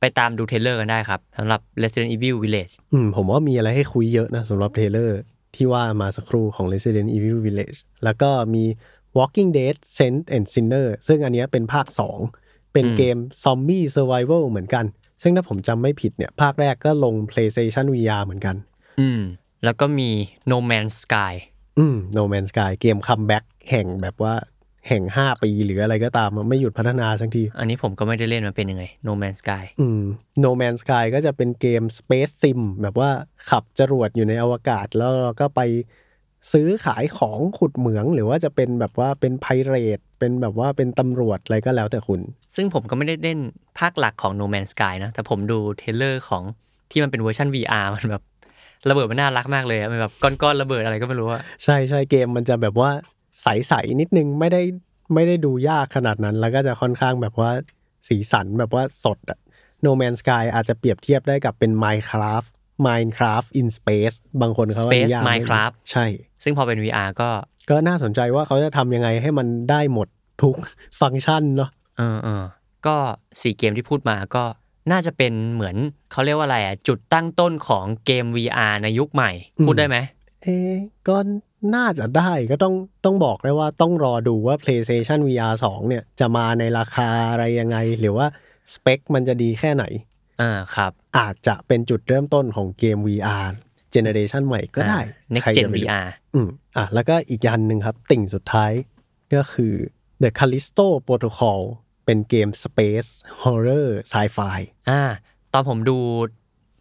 [0.00, 5.18] ไปตามดู trailer กันได้ครับสำหรับ Resident Evil Village อืมผมว่ามีอะไรให้คุยเยอะนะสำหรับ trailer
[5.56, 8.64] ที่ว่ามาสักครู่ของ Resident Evil Village แล้วก็มี
[9.18, 11.86] Walking Dead Saint and Sinner ซึ่งอันเนี้ยเป็นภาค
[12.30, 14.84] 2 เป็นอืมเกม Zombie Survival เหมือนกัน
[15.22, 18.56] ซึ่งถ้าผมจำไม่ผิดเนี่ย ภาคแรกก็ลง PlayStation VR เหมือนกัน
[19.00, 19.22] อืม
[19.64, 20.10] แล้วก็มี
[20.50, 21.34] No Man's Sky
[21.78, 24.34] อืม No Man's Sky เกมคัมแบ็กแห่งแบบว่า
[24.88, 30.02] แห่ง 5 ปีหรืออะไรก็ตามอะไม่หยุดพัฒนาสักที อันนี้ผมก็ไม่ได้เล่นมันเป็นยังไง No Man's Sky อืม
[30.44, 33.10] No Man's Sky ก็จะเป็นเกม Space Sim แบบว่า
[33.50, 35.60] ขับจรวดอยู่ในอวกาศแล้วเราก็ไป
[36.52, 42.20] ซื้อขายของขุดเหมืองหรือว่าจะเป็นแบบว่าเป็น pirate เป็นแบบว่าเป็นตำรวจอะไรก็แล้วแต่คุณ
[42.54, 43.38] ซึ่งผมก็ไม่ได้เล่น
[43.78, 46.42] ภาคหลักของ No Man's Sky นะ แต่ผมดู trailer ของ
[46.90, 48.22] ที่มันเป็นเวอร์ชัน VR มันแบบ
[48.90, 52.90] ระเบิดมันน่ารักมากเลยอะมันแบบก้อนๆระเบิดอะไรก็ไม่รู้อะใช่ใช่เกมมันจะแบบว่า
[53.42, 54.62] ใสๆนิดนึงไม่ได้
[55.14, 57.50] ไม่ได้ดูยากขนาดนั้น แล้วก็จะค่อนข้างแบบว่า
[58.08, 59.38] สีสันแบบว่าสดอะ
[59.84, 62.48] No Man's Sky อาจจะเปรียบเทียบได้กับเป็น Minecraft
[62.86, 66.06] Minecraft in Space บางคนเขาก็ Space นิยามให้ Minecraft ใช่
[66.42, 67.30] ซึ่งพอเป็น VR ก็
[67.70, 70.08] ก็น่าสนใจว่าเขาจะทำยังไงให้มันได้หมด
[70.42, 70.56] ทุก
[71.00, 72.44] ฟังก์ชันเนาะเออเออ
[72.86, 72.96] ก็
[73.40, 74.44] สี่เกมที่พูดมาก็
[74.92, 75.76] น่าจะเป็นเหมือน
[76.12, 79.30] เขาเรียกว่าอะไรอะ จุดตั้งต้นของเกม VR ในยุคใหม่
[79.66, 79.96] พูดได้ไหม
[80.42, 80.76] เอ๊ะ
[81.08, 81.16] ก็
[81.74, 88.26] น่าจะได้ก็ต้องต้องบอกได้ว่าต้องรอดูว่า PlayStation VR 2 เนี่ย จะมาในราคาอะไรยังไง หรือว่า
[88.72, 89.84] สเปคมันจะดีแค่ไหน
[90.40, 93.46] อ่าครับ อาจจะเป็นจุดเริ่มต้นของเกม VR
[93.92, 98.72] generation ใหม่ก็ได้อ่า Next ใคร Gen จะไปรู้ VR อืมอะแล้วก็อีกอันหนึ่งครับ ติ่งสุดท้าย
[99.34, 99.74] ก็คือ
[100.22, 101.60] The Callisto Protocol
[102.04, 103.08] เป็นเกม Space
[103.40, 104.58] Horror Sci-Fi
[104.90, 105.02] อ่า
[105.52, 105.98] ตอนผมดู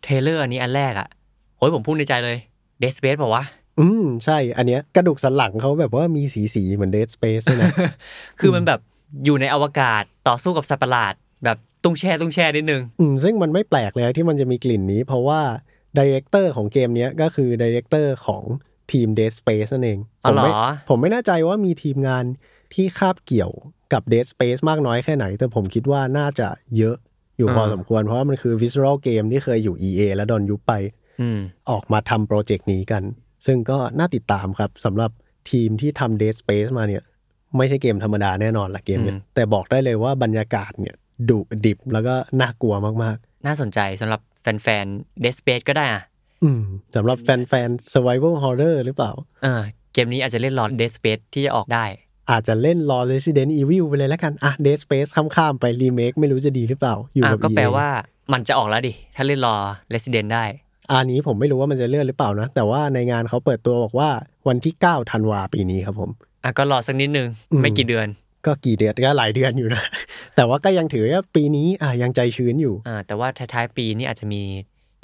[0.03, 1.09] trailer อันนี้อันแรกอะ
[1.57, 2.37] โอ้ยผมพูดในใจเลย
[2.81, 7.71] Dead Space บอกว่าวะ อืมใช่ อันเนี้ยกระดูกสันหลังเขาแบบว่ามีสีสีๆเหมือน Dead Space ด้วยนะ
[8.39, 8.79] คือมันแบบ
[9.25, 15.41] อยู่ในอวกาศต่อสู้กับสัตว์ประหลาด แบบตุ้งแช่ตุ้งแช่นิดนึง อืมซึ่งมันไม่แปลกเลยที่มันจะมีกลิ่นนี้ เพราะว่า
[15.97, 18.43] director ของเกมเนี้ยก็คือ director ของ
[18.91, 22.25] ทีม Dead Space นั่นเองอ๋อผมไม่เหรอผมไม่แน่ใจว่ามีทีมงาน
[22.73, 23.51] ที่คาบเกี่ยว
[23.93, 26.95] กับ Dead Space มากน้อยแค่ไหน แต่ผมคิดว่าน่าจะเยอะ
[27.37, 30.73] อยู่พอสมควร เพราะว่ามันคือ Visceral Games ที่เคยอยู่ EA แล้วโดนยุบไป
[31.21, 33.03] อืมออกมาทำโปรเจกต์นี้กัน
[33.45, 35.11] ซึ่งก็น่าติดตามครับสำหรับ
[35.51, 37.03] ทีมที่ทำ Dead Space มาเนี่ย
[37.57, 40.95] ไม่ใช่เกมธรรมดาแน่นอนละเกมเนี่ยอืมแต่บอกได้เลยว่าบรรยากาศเนี่ย
[41.29, 46.61] ดุดิบแล้วก็น่ากลัวมากน่าสนใจสำหรับแฟนๆ Dead Space ก็ได้อะๆอืม
[46.95, 49.11] สำหรับแฟนๆ Survival Horror หรือเปล่า
[49.43, 49.61] เออ
[49.93, 51.85] เกมนี้อาจจะเล่นรอ Dead Space ที่จะออกได้
[52.31, 57.87] อาจจะเล่นรอ Resident Evil ไปเลยแล้วกัน อะ Dead Space ข้ามๆไปรีเมคไม่รู้จะดีหรือเปล่า อยู่อะกับก็ EA แปลว่า
[58.33, 59.55] มันจะออกแล้วดิ ถ้าเล่นรอ
[59.93, 60.45] Resident ได้
[60.91, 64.09] อันนี้ผมไม่รู้ว่ามันจะเลื่อนหรือเปล่านะ แต่ว่าในงานเขาเปิดตัวบอกว่า
[64.47, 66.09] วันที่9ธันวาปีนี้ครับผม
[66.43, 68.07] อะก็รอสักนิดนึงอืมไม่กี่เดือน
[68.45, 69.83] ก็กี่เดือนก็หลายเดือนอยู่นะ
[70.35, 74.41] แต่ว่าก็ยังถือว่าปีนี้อะยังใจชื้นอยู่อ่าแต่ว่าท้ายๆปีนี่อาจจะมี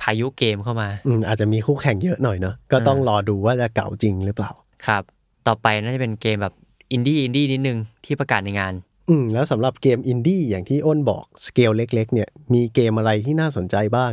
[0.01, 4.51] พายุเกมเข้ามาอืมอาจจะมีคู่แข่งเยอะหน่อยเนาะก็ต้องรอดูว่าจะเก๋าจริงหรือเปล่า
[4.87, 5.03] ครับ
[5.47, 6.53] ต่อไปน่าจะเป็นเกมแบบ
[6.91, 8.73] indie indie นิดนึงที่ประกาศในงาน
[9.09, 14.11] อืมแล้วสำหรับเกมอินดี้อย่างที่อ้นบอกสเกลเล็ก ๆ เนี่ยมีเกมอะไรที่น่าสนใจบ้าง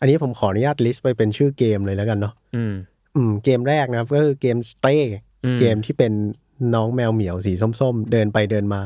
[0.00, 2.74] อันนี้ผมขออนุญาต list ไปเป็นชื่อเกมเลยแล้วกันเนาะอืม
[3.16, 5.02] อืม เกมแรกนะครับ ก็คือเกม Stray
[5.44, 6.12] อืมเกมที่เป็น
[6.74, 8.82] น้องแมวเหมียวสีส้มๆ เดินไปเดินมา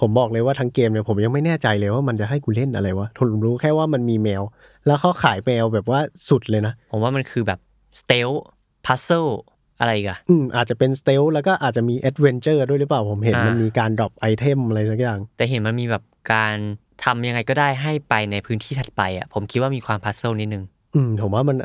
[0.00, 4.42] ผมบอกเลยว่าทั้งเกมเนี่ยผมยังไม่แน่ใจเลยว่ามันจะให้กูเล่นอะไรวะผมรู้แค่ว่ามันมีแมว
[4.86, 7.58] แล้วเขาขายแมวแบบว่าสุดเลยนะ ผมว่ามันคือแบบ
[8.00, 8.28] stealth
[8.86, 9.26] puzzle
[9.80, 16.56] อะไรอีกอะอืมอาจจะเป็น stealth แล้วก็อาจจะมี adventure ด้วยหรือเปล่าผมเห็นอ่ามัมันมีการ drop item อะไรสักอย่าง แต่เห็นมันมีแบบการ
[17.04, 20.64] ทำยังไงก็ได้ให้ไปในพื้นที่ถัดไปอะผมคิดว่ามีความ puzzle นิดนึง
[20.94, 21.56] อืมผมว่ามัน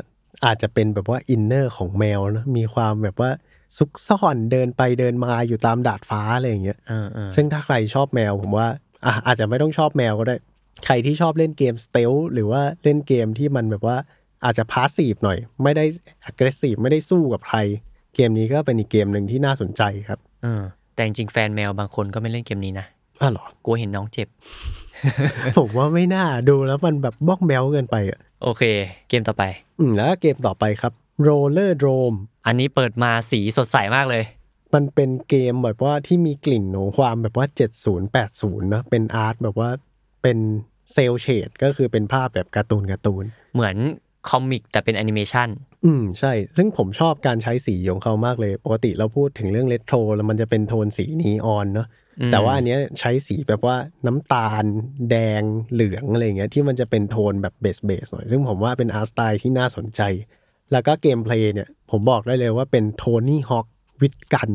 [0.45, 3.31] อาจจะเป็นแบบว่า inner ของแมวนะมีความแบบว่า
[3.77, 8.67] ซุกซ่อนเดินไปเดินมาอยู่ตามดาดฟ้าอะไรอย่างเงี้ยเออเออซึ่งถ้าใครชอบแมวผมว่า
[9.05, 10.35] อะอาจจะไม่ต้องชอบแมวก็ได้
[10.85, 13.97] ใครที่ชอบเล่นเกม stealth หรือว่าเล่นเกมที่มันแบบว่า
[14.45, 15.85] อาจจะ passive หน่อย ไม่ได้
[16.29, 17.57] aggressive ไม่ได้สู้กับใคร
[18.15, 20.61] เกมนี้ก็เป็นอีกเกมหนึ่งที่น่าสนใจครับเออ
[20.93, 22.85] แต่จริงๆแฟนแมวบางคนก็ไม่เล่นเกมนี้นะ
[23.21, 24.27] อ้าวเหรอกลัวเห็นน้องเจ็บ
[25.57, 28.63] ผมว่าไม่น่าดูแล้วมันแบบบ้องแบวเกินไปอะโอเค
[29.09, 29.43] เกมต่อไป
[29.79, 30.93] อืมแล้วก็เกมต่อไปครับ
[31.27, 34.23] Rollerdrome อันนี้เปิดมาสีสดใสมากเลย
[34.73, 37.45] มันเป็นเกมแบบว่าที่มีกลิ่นของความแบบว่า
[37.85, 39.69] 70 80นะเป็น art แบบว่า
[40.23, 40.37] เป็น
[40.93, 43.75] cel shade ก็คือเป็นภาพแบบการ์ตูนการ์ตูน เหมือน
[44.29, 45.49] comic แต่เป็นแอนิเมชัน
[45.85, 54.65] อืมใช่ ซึ่งผมชอบการใช้สีของเขามากเลย ปกติเราพูดถึงเรื่องเลโทรแล้วมันจะเป็นโทนสีนีออนเนาะอืม แต่ว่าอันเนี้ยใช้สีแบบว่าน้ำตาล
[55.09, 55.41] แดง
[55.71, 60.01] เหลืองอะไรเงี้ยที่มันจะเป็นโทนแบบเบจเบจหน่อย ซึ่งผมว่าเป็น art style ที่น่าสนใจ
[60.71, 63.65] แล้วก็ gameplay เนี่ย ผมบอกได้เลยว่าเป็นโทนี่ฮอ k
[64.01, 64.49] วิดกัน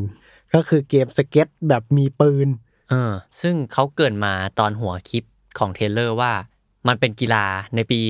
[0.54, 2.48] ก็คือเกมสเก็ตแบบมีปืน
[2.90, 5.24] เออซึ่งเขาเกริ่นมาตอนหัวคลิป
[5.58, 6.32] ของ trailer ว่า
[6.88, 7.44] มันเป็นกีฬา
[7.74, 8.00] ในปี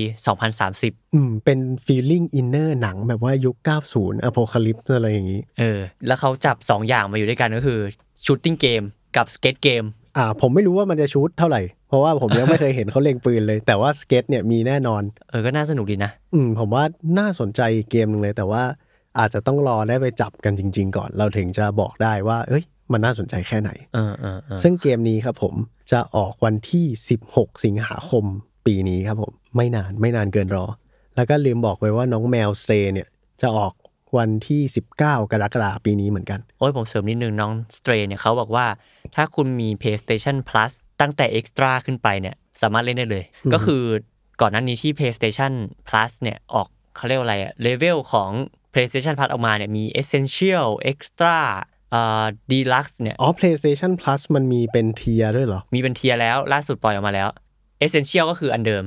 [0.53, 3.55] 2030 อืม เป็น feeling inner หนังแบบว่ายุค
[3.91, 7.79] 90 apocalypse อะไรอย่างนี้ เออ แล้วเขาจับ 2 อย่างมาอยู่ด้วยกันก็คือ
[8.25, 8.83] shooting game
[9.17, 9.83] กับ skate game
[10.17, 16.83] อ่าผมไม่รู้ว่ามันจะ shoot เท่าไหร่ เพราะว่าผมยังไม่เคยเห็นเขาเล็งปืนเลย แต่ว่าสเก็ตเนี่ยมีแน่นอน เออก็น่าสนุกดีนะ อืมผมว่า
[17.19, 17.61] น่าสนใจ
[17.91, 18.63] เกมหนึ่งเลย แต่ว่า
[19.19, 25.53] อาจจะต้องรอได้ไปจับกันจริง ๆ ก่อน เราถึงจะบอกได้ว่า เอ้ย มันน่าสนใจแค่ไหนเออเออเออซึ่งเกมนี้ครับผม
[25.91, 26.85] จะออกวันที่
[27.25, 28.25] 16 สิงหาคม
[28.65, 30.65] ปีนี้ครับผม ไม่นานไม่นานเกินรอ
[31.15, 33.07] แล้วก็ลืมบอกไว้ว่าน้องแมว Stray เนี่ย
[33.41, 33.73] จะออก
[34.17, 34.61] วันที่
[34.93, 38.65] 19 กรกฎาคมปีนี้เหมือนกัน โอ้ยผมเสริมนิดนึงน้อง Stray เนี่ยเขาบอกว่า
[39.15, 43.83] ถ้าคุณมี PlayStation Plus ตั้งแต่ Extra ขึ้นไปเนี่ยสามารถเล่นได้เลยอืมก็คือ
[44.41, 45.53] ก่อนหน้านี้ที่ PlayStation
[45.87, 48.31] Plus เนี่ยออกเขาเรียกว่าอะไรอะเลเวลของ
[48.73, 51.37] PlayStation Plus ออกมาเนี่ยมี Essential Extra
[51.91, 57.27] เอ่อ Deluxe เนี่ยอ๋อ PlayStation Plus มันมีเป็น tierด้วยเหรอ มีเป็น tier แล้วล่าสุดปล่อยออกมาแล้ว
[57.85, 58.83] Essential ก็คืออันเดิม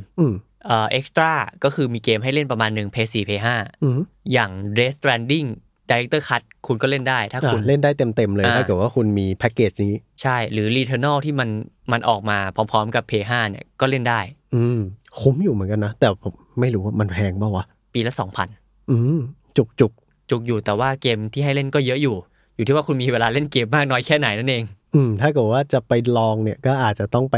[0.70, 1.32] อืมเอ่อ Extra
[1.64, 3.48] ก็คือมีเกมให้เล่นประมาณหนึ่ง PS4 PS5
[3.82, 3.98] อืม
[4.32, 5.48] อย่าง Death Stranding
[5.90, 11.48] Director Cut คุณก็เล่นได้ ถ้าอะคุณเล่นได้เต็ม ๆ เลยอ่าถ้าเกิดว่าคุณมีแพ็กเกจนี้ ใช่หรือ Returnal ที่มัน
[11.92, 14.20] มันออกมาพร้อม ๆ กับ PS5 เนี่ยก็เล่นได้
[14.54, 14.78] อืม
[15.20, 17.64] คุ้มอยู่เหมือนกันนะ แต่ผมไม่รู้ว่ามันแพงเปล่าวะ
[17.94, 18.12] ปีละ
[18.50, 19.18] 2,000อืม
[19.56, 19.92] จุกจุก
[20.30, 22.16] จุกอยู่แต่ว่าเกมที่ให้เล่นก็เยอะอยู่
[22.56, 27.36] อยู่ที่ว่าคุณมีเวลาเล่นเกมมากน้อยแค่ไหนนั่นเองๆอืม ถ้าเกิดว่าจะไปลองเนี่ยก็อาจจะต้องไป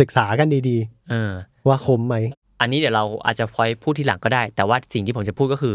[0.00, 0.76] ศึกษากันดี
[1.10, 2.16] เออๆว่าคุ้มไหม
[2.60, 5.74] อันนี้เดี๋ยวเราอาจจะพอยพูดทีหลังก็ได้ แต่ว่าสิ่งที่ผมจะพูดก็คือ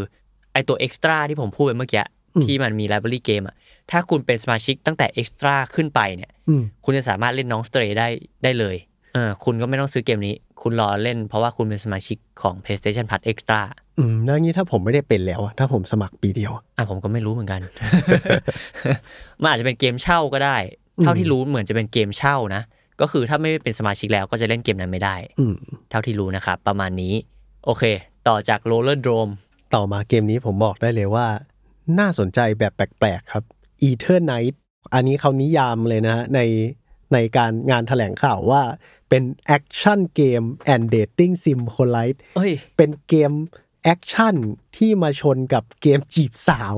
[0.52, 2.02] ไอตัว Extra ที่ผมพูดไปเมื่อกี้
[2.36, 3.56] อืมที่มันมี Library Game อะ
[3.90, 8.08] ถ้าคุณเป็นสมาชิกตั้งแต่ Extra ขึ้นไปเนี่ยอืมคุณจะสามารถเล่นน้อง Stray ได้
[8.44, 8.76] ได้เลย
[9.14, 13.60] เออคุณก็ไม่ต้องซื้อเกมนี้ คุณรอเล่นเพราะว่าคุณเป็นสมาชิกของ PlayStation Plus Extra
[13.98, 17.60] อืมแล้วงี้ถ้าผมไม่ได้เป็นแล้วอะถ้าผมสมัครปีเดียวอะอะผมก็ไม่รู้เหมือนกัน
[19.40, 20.56] มันอาจจะเป็นเกมเช่าก็ได้
[20.98, 22.62] อืมเท่าที่รู้เหมือนจะเป็นเกมเช่านะ
[23.00, 25.56] ก็คือถ้าไม่เป็นสมาชิกแล้วก็จะเล่นเกมนั้นไม่ได้อืม
[25.90, 27.14] เท่าที่รู้นะครับ ประมาณนี้
[27.64, 27.84] โอเค
[28.28, 29.32] ต่อจาก Roller Drome
[29.74, 31.26] ต่อมาเกมนี้ผมบอกได้เลยว่า
[31.98, 33.44] น่าสนใจแบบแปลกๆครับ
[33.88, 34.54] Ether Night
[34.94, 36.40] อันนี้เขานิยามเลยนะฮะใน
[37.12, 38.62] ในการงานแถลงข่าวว่า
[39.08, 40.42] เป็นแอคชั่นเกม
[40.74, 43.32] and dating sim collide เอ้ยเป็นเกม
[43.84, 44.34] action
[44.76, 46.74] ที่มาชนกับเกมจีบสาว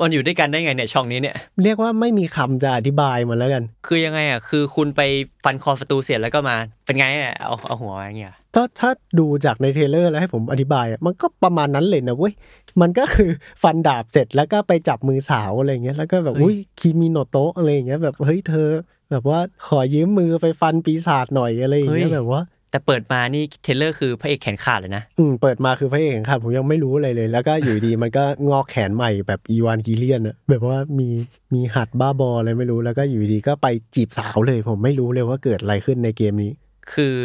[0.00, 5.00] มันอยู่ด้วยกันได้ไงเนี่ยช่องนี้เนี่ย เรียกว่าไม่มีคำจะอธิบายมันแล้วกัน คือยังไงอะคือคุณไป
[5.44, 12.34] ฟันคอศัตรูเสร็จแล้วก็มาเป็นไงอะเอาเอาหัวมาอย่างเงี้ยถ้าถ้าดูจากใน trailer แล้วให้ผมอธิบายอะมันก็ประมาณนั้นเลยนะเว้ย
[12.80, 13.30] มันก็คือ
[13.62, 18.68] ฟันดาบเสร็จแล้วก็ไปจับมือสาวอะไรเงี้ยแล้วก็แบบเฮ้ยอุ้ยきみのとอะไรอย่างเงี้ยแบบเฮ้ยเธอ
[19.10, 22.42] แบบว่าขอยืมมือไปฟันปีศาจหน่อยอะไรอย่างเงี้ยแบบว่า
[22.72, 31.08] แต่เปิดมานี่ trailer คือพระเอกแขนขาดเลยนะ อืมเปิดมาคือพระเอกขาดผมยังไม่รู้อะไรเลย แล้วก็อยู่ดีมันก็งอกแขนใหม่แบบ Evangelion อะแบบว่ามี
[31.54, 36.52] มีหัดบ้าบออะไรไม่รู้แล้วก็อยู่ดีก็ไปจีบสาวเลย ผมไม่รู้เลยว่าเกิดอะไรขึ้นในเกมนี้
[36.92, 37.16] คือ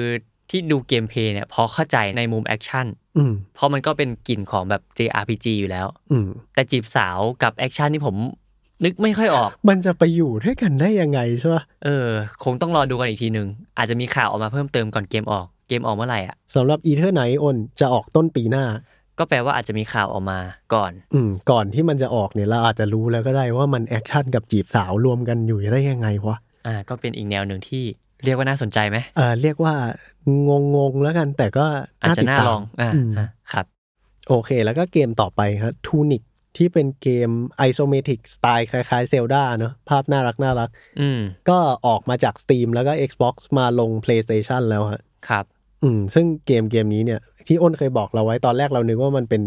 [0.49, 2.85] ที่ดู gameplay เนี่ยพอเข้าใจในมุม action
[3.17, 8.15] อืมเพราะมันก็เป็นกลิ่นของแบบ JRPG อยู่แล้วอืมแต่จีบสาวกับ action ที่ผม
[8.83, 12.07] นึกไม่ค่อยออก มันจะไปอยู่ด้วยกันได้ยังไงใช่ปะเออ
[12.43, 13.47] คงต้องรอดูกันอีกทีหนึ่ง
[13.77, 18.65] อาจจะมีข่าวออกมาเพิ่มเติมก่อนเกมออกเกมออกเมื่อไหร่อะสำหรับ Ether Night อนจะออกต้นปีหน้า
[19.19, 20.39] ก็แปลว่าอาจจะมีข่าวออกมา
[20.73, 27.83] ก่อน อืมก่อนที่มันจะออกเนี่ยเราอาจจะรู้แล้วก็ได้ว่ามัน action กับจีบสาวรวมกันอยู่ได้ยังไงวะอ่า ก็เป็นอีกแนวหนึ่งที่
[28.23, 29.73] เรียกว่าน่าสนใจไหมเออเรียกว่า
[30.47, 31.65] งงงๆแล้วกันแต่ก็
[32.01, 33.65] อาจจะติดน่าตามลองอ่าอืมอะครับ
[34.29, 36.23] โอเค แล้วก็เกมต่อไปครับ Tunic
[36.57, 40.69] ที่เป็นเกม isometric style คล้ายๆ Zelda เนอะภาพน่ารักน่ารัก
[41.01, 45.45] อืมก็ออกมาจาก Steam แล้วก็ Xbox มาลง PlayStation แล้วฮะครับ
[45.83, 49.41] อืม ซึ่งเกมเกมนี้เนี่ย ที่อ้นเคยบอกเราไว้ตอนแรกเรานึกว่ามันเป็น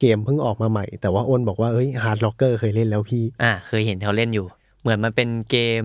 [0.00, 4.46] เกมเพิ่งออกมาใหม่ แต่ว่าอ้นบอกว่าเฮ้ย Heartrocker เคยเล่นแล้วพี่ อ่า เคยเห็นเขาเล่นอยู่
[4.82, 5.82] เหมือนมันเป็นเกม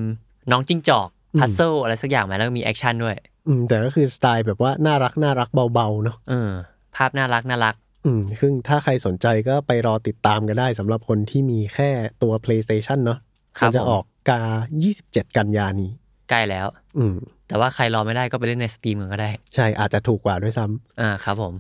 [0.52, 3.16] น้องจิ้งจอกอืม puzzle อะไรสักอย่างไหมแล้วก็มี action ด้วย
[3.48, 6.52] อืมแต่ก็คือสไตล์แบบว่าน่ารักน่ารักเบาๆเนาะเออ
[6.96, 7.76] ภาพน่ารักน่ารัก
[8.08, 11.90] อืมซึ่งถ้าใครสนใจก็ไปรอติดตามกันได้สำหรับคนที่มีแค่
[12.22, 13.20] ตัว PlayStation เนาะ
[13.58, 14.42] ครับมัจะผมออกกา
[14.90, 15.92] 27 กันยานี้
[16.30, 17.16] ใกล้แล้ว อืม
[17.48, 21.54] แต่ว่าใครรอไม่ได้ก็ไปเล่นในสตรีมก็ได้ ใช่อาจจะถูกกว่าด้วยซ้ำอ่าครับผม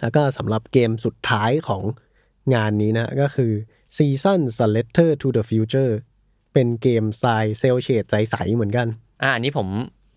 [0.00, 1.82] แล้วก็สำหรับเกมสุดท้ายของ
[2.54, 3.52] งานนี้นะก็คือ
[3.96, 5.92] Season a Letter to the Future
[6.52, 8.86] เป็นเกมทรายเซลเชดใสๆเหมือนกัน
[9.22, 9.68] อ่าอันนี้ผม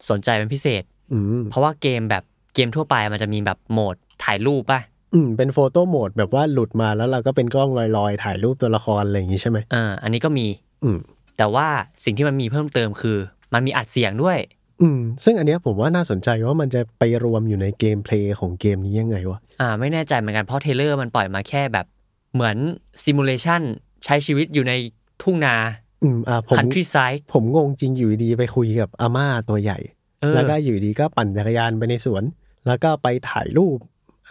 [0.10, 0.84] สนใจเป็นพิเศษ
[1.14, 2.24] อืม เพราะว่าเกมแบบ
[2.56, 4.82] เกมทั่วไปมันจะมีแบบโหมดถ่ายรูปป่ะ
[5.14, 10.48] อืมเป็น photo mode แบบว่าหลุดมาแล้วเราก็เป็นกล้องลอยๆ ถ่ายรูปตัวละครอะไรอย่างนี้ใช่ไหมอ่าอันนี้ก็มี
[10.84, 10.98] อืม
[11.38, 11.68] แต่ว่า
[12.04, 13.18] สิ่งที่มันมีเพิ่มเติมคือ
[13.54, 14.38] มันมีอัดเสียงด้วย
[14.82, 21.86] อืมซึ่งอันเนี้ยผมว่าน่าสนใจว่ามันจะไปรวมอยู่ใน gameplay ของเกมนี้ยังไงวะอ่า ไม่แน่ใจเหมือนกันเพราะ trailer มันปล่อยมาแค่แบบ
[22.34, 22.58] เหมือน
[23.06, 23.62] simulation
[24.04, 24.74] ใช้ชีวิตอยู่ใน
[25.22, 25.56] ทุ่งนา
[26.04, 29.80] อืมอ่าผม countryside ผมงงจริงอยู่ดีๆไปคุยกับอาม่าตัวใหญ่
[30.22, 32.24] เออแล้วก็อยู่ดีก็ปั่นจักรยานไปในสวน
[32.68, 33.78] แล้วก็ไปถ่ายรูป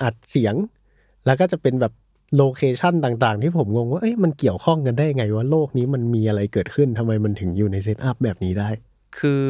[0.02, 0.54] อัดเสียง
[1.26, 1.92] แล้วก็จะเป็นแบบ
[2.36, 8.68] location ต่างๆ ที่ผมงงว่าเอ้ยมันเกี่ยวข้องกันได้ไงว่าโลกนี้มันมีอะไรเกิดขึ้นทำไมมันถึงอยู่ใน setup แบบนี้ได้
[9.18, 9.46] คือ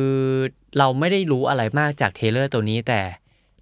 [0.79, 3.01] เราไม่ได้รู้อะไรมากจาก trailer ตัวนี้ แต่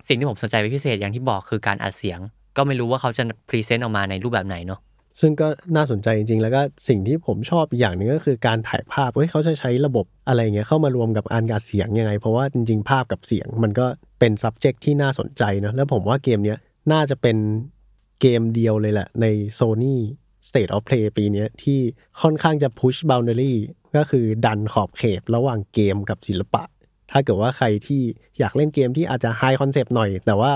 [0.09, 2.19] สิ่งที่ผมสนใจเป็นพิเศษอย่างที่บอกคือการอัดเสียง
[2.57, 4.81] ก็ไม่รู้ว่าเขาจะpresent ออกมาในรูปแบบไหนเนาะ
[5.21, 13.87] ซึ่งก็น่าสนใจจริง ๆ แล้วก็สิ่งที่ผมชอบอีกอย่างหนึ่งก็คือการถ่ายภาพเฮ้ยเขาจะใช้ระบบอะไรเงี้ยเข้ามารวมกับการอัดเสียงยังไง เพราะว่าจริง ๆ ภาพกับเสียงมันก็
[14.19, 16.59] เป็น subject ที่น่าสนใจเนอะแล้วผมว่าเกมเนี้ย
[16.93, 17.37] น่าจะเป็น
[18.21, 19.27] เกมเดียวเลยแหละ ใน
[19.59, 19.97] Sony
[20.49, 21.79] State of Play ปีนี้ที่
[22.23, 23.55] ค่อนข้างจะ push boundary
[23.97, 26.63] ก็คือดันขอบเขตระหว่างเกมกับศิลปะ
[27.11, 28.03] ถ้าเกิดว่าใครที่
[28.39, 30.53] อยากเล่นเกมที่อาจจะ high concept หน่อย แต่ว่า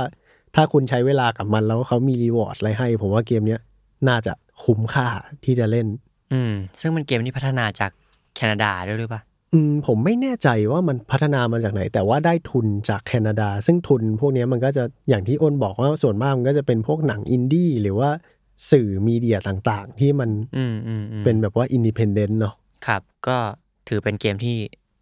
[0.54, 3.60] ถ้าคุณใช้เวลากับมันแล้วเขามี reward อะไรให้ ผมว่าเกมเนี้ย
[4.08, 4.32] น่าจะ
[4.64, 5.08] คุ้มค่า
[5.44, 5.86] ที่จะเล่น
[6.32, 7.90] อืม ซึ่งมันเกมที่พัฒนาจาก
[8.36, 9.22] แคนาดาด้วยหรือเปล่า
[9.52, 18.10] อืมผมไม่แน่ใจว่ามันพัฒนามาจากไหน แต่ว่าได้ทุนจากแคนาดา ซึ่งทุนพวกเนี้ยมันก็จะอย่างที่อ้นบอกว่าส่วนมากมันก็จะเป็นพวกหนังอินดี้หรือว่า
[18.70, 22.54] สื่อ media ต่างๆ ที่มันอืมอืมอืมเป็นแบบว่า indepen dent เนาะ
[22.86, 23.38] ครับ ก็
[23.88, 24.56] ถือเป็นเกมที่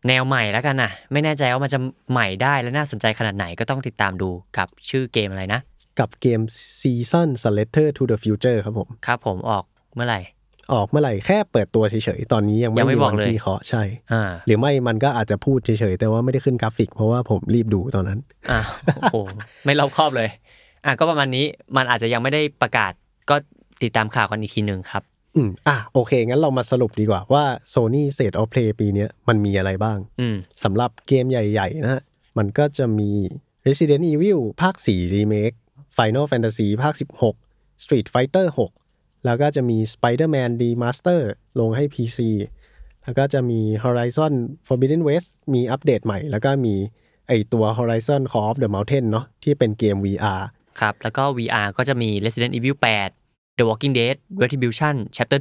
[0.09, 1.78] แนวใหม่แล้วกันนะไม่แน่ใจว่ามันจะ
[2.12, 5.61] ใหม่ได้และน่าสนใจขนาดไหนก็ต้องติดตามดูกับชื่อเกมอะไรนะ
[5.99, 6.40] กับเกม
[6.80, 10.20] Season a Letter to the Future ครับผม ครับผมออกเมื่อไหร่
[10.72, 18.60] ออกเมื่อไหร่แค่เปิดตัวเฉยๆ ตอนนี้ยังไม่ยังไม่มีบอวักนเลยที่เคาะใช่อ่าหรือไม่มันก็อาจจะพูดเฉยๆ แต่ว่าไม่ได้ขึ้นกราฟิก เพราะว่าผมรีบดูตอนนั้นอ่า
[18.96, 19.16] โอ้โห
[19.64, 20.28] ไม่รอบคอบเลย
[20.84, 21.44] อะก็ประมาณนี้
[21.76, 22.92] มันอาจจะยังไม่ได้ประกาศ
[23.30, 23.36] ก็
[23.82, 25.02] ติดตามข่าวกันอีกทีหนึ่งครับ
[25.36, 27.44] อืมอะโอเค งั้นเรามาสรุปดีกว่าว่า
[27.74, 32.02] Sony State of Play ปีเนี้ยมันมีอะไรบ้างอืมสำหรับเกมใหญ่ ๆ นะฮะ
[32.38, 33.10] มันก็จะมี
[33.66, 35.56] Resident Evil ภาค 4 Remake
[35.96, 36.94] Final Fantasy ภาค
[37.38, 38.86] 16 Street Fighter 6
[39.27, 41.20] แล้วก็จะมี Spider-Man Remaster
[41.61, 42.18] ลงให้ PC
[43.05, 44.33] แล้วก็จะมี Horizon
[44.66, 46.74] Forbidden West มีอัปเดตใหม่ แล้วก็มี
[47.27, 50.43] ไอตัว Horizon Call of the Mountain เนาะที่เป็นเกม VR
[50.81, 52.77] ครับ แล้วก็ VR ก็จะมี Resident Evil
[53.12, 55.41] 8 The Walking Dead Retribution Chapter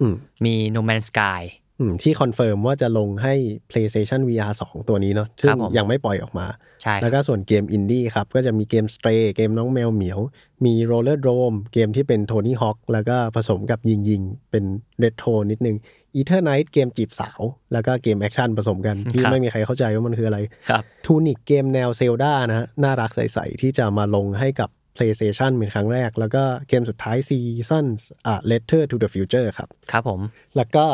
[0.00, 1.69] อืม2มี No Man's Sky อืม
[2.02, 3.34] ที่ confirm ว่าจะลงให้
[3.70, 6.46] PlayStation VR 2 ตัวนี้เนาะซึ่งครับผมยังไม่ปล่อยออกมา
[6.82, 10.18] ใช่แล้วก็ส่วนเกมอินดี้ครับ ก็จะมีเกม Stray เกมน้องแมวเหมียว
[10.64, 14.64] มี Rollerdrome เกมที่เป็นโทนี่ฮอ k แล้วก็ผสมกับยิงยิงๆเป็น
[14.98, 15.76] เรโทรนิดนึง
[16.16, 17.40] Eternights เกมจีบสาว
[17.72, 20.38] แล้วก็เกมแอคชั่นผสมกัน ที่ไม่มีใครเข้าใจว่ามันคืออะไร
[20.70, 30.20] ครับ Tunic เกมแนว Zelda นะฮะน่ารักใสๆที่จะมาลงให้กับ PlayStation เป็นครั้งแรก แล้วก็เกมสุดท้าย Seasons อะ Letter to the Future ครับ ครับผม
[30.56, 30.84] แล้วก็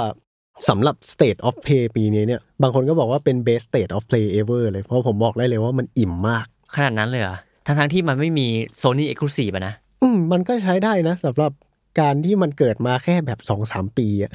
[0.68, 7.36] สำหรับ State of Play ปีนี้เนี่ย บางคนก็บอกว่าเป็น best State of Play ever เลย เพราะผมบอกได้เลยว่ามันอิ่มมาก ขนาดนั้นเลยเหรอ
[7.66, 8.46] ทั้งๆที่มันไม่มี
[8.82, 11.52] Sony Exclusive อะนะ อืม มันก็ใช้ได้นะสำหรับ
[12.00, 14.30] การที่มันเกิดมาแค่แบบสองสามปีอะ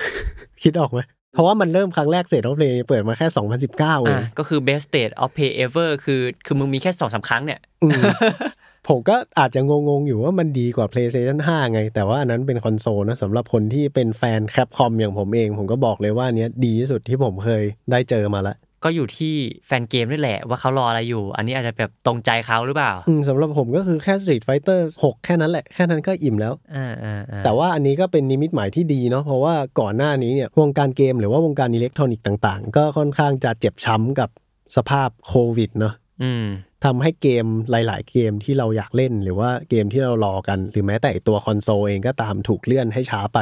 [0.64, 1.00] คิดออกไหม
[1.34, 3.28] เพราะว่ามันเริ่มครั้งแรก State of Play เปิดมาแค่
[3.68, 8.02] 2019เออะงก็คือ best state of play ever คือ คือมึงมีแค่สองสามครั้งเนี่ยอืม
[8.88, 19.34] ผมก็อาจจะงงๆ อยู่ว่ามันดีกว่า PlayStation 5 ไง แต่ว่าอันนั้นเป็นคอนโซลนะสำหรับคนที่เป็นแฟน Capcom อย่างผมเอง ผมก็บอกเลยว่าอันเนี้ยดีที่สุดที่ผมเคยได้เจอมาละ ก็อยู่ที่
[19.68, 34.30] แฟนเกมด้วยแหละว่าเขารออะไรอยู่ อันนี้อาจจะแบบตรงใจเขาหรือเปล่าอืมสำหรับผมก็คือแค่ Street Fighter 6 แค่นั้นแหละ แค่นั้นก็อิ่มแล้วอ่าอ่าอ่าแต่ว่าอันนี้ก็เป็นนิมิตหมายที่ดีเนาะเพราะว่าก่อนหน้านี้เนี่ยวงการเกมหรือว่าวงการอิเล็กทรอนิกส์ต่าง ๆ ก็ค่อนข้างจะเจ็บช้ำกับ
[34.76, 36.46] สภาพโควิดเนาะอืม
[36.86, 43.40] ทำให้เกมหลาย ๆ เกมที่เราอยากเล่น หรือว่าเกมที่เรารอกัน หรือแม้แต่ตัวคอนโซลเองก็ตามถูกเลื่อนให้ช้าไป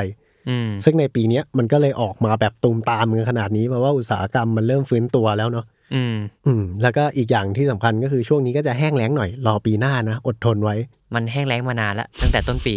[0.49, 5.65] อืมซึ่งในปีเนี้ยมันก็เลยออกมาแบบตูมตามกันขนาดนี้เพราะว่าอุตสาหกรรมมันเริ่มฟื้นตัวแล้วเนาะ
[5.95, 6.15] อืม
[6.45, 10.75] อืมแล้วก็อีกอย่างที่สำคัญก็คือช่วงนี้ก็จะแห้งแล้งหน่อยรอปีหน้านะอดทนไว้
[11.15, 12.75] มันแห้งแล้งมานานแล้วตั้งแต่ต้นปี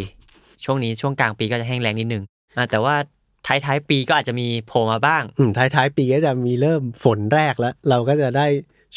[0.65, 2.25] ช่วงนี้ช่วงกลางปีก็จะแห้งแล้งนิดนึง
[2.57, 2.95] อ่าแต่ว่า
[3.47, 8.47] ท้ายท้ายๆปีก็อาจจะมีโผล่มาบ้าง อืมท้ายๆปีก็จะมีเริ่มฝนแรกแล้ว เราก็จะได้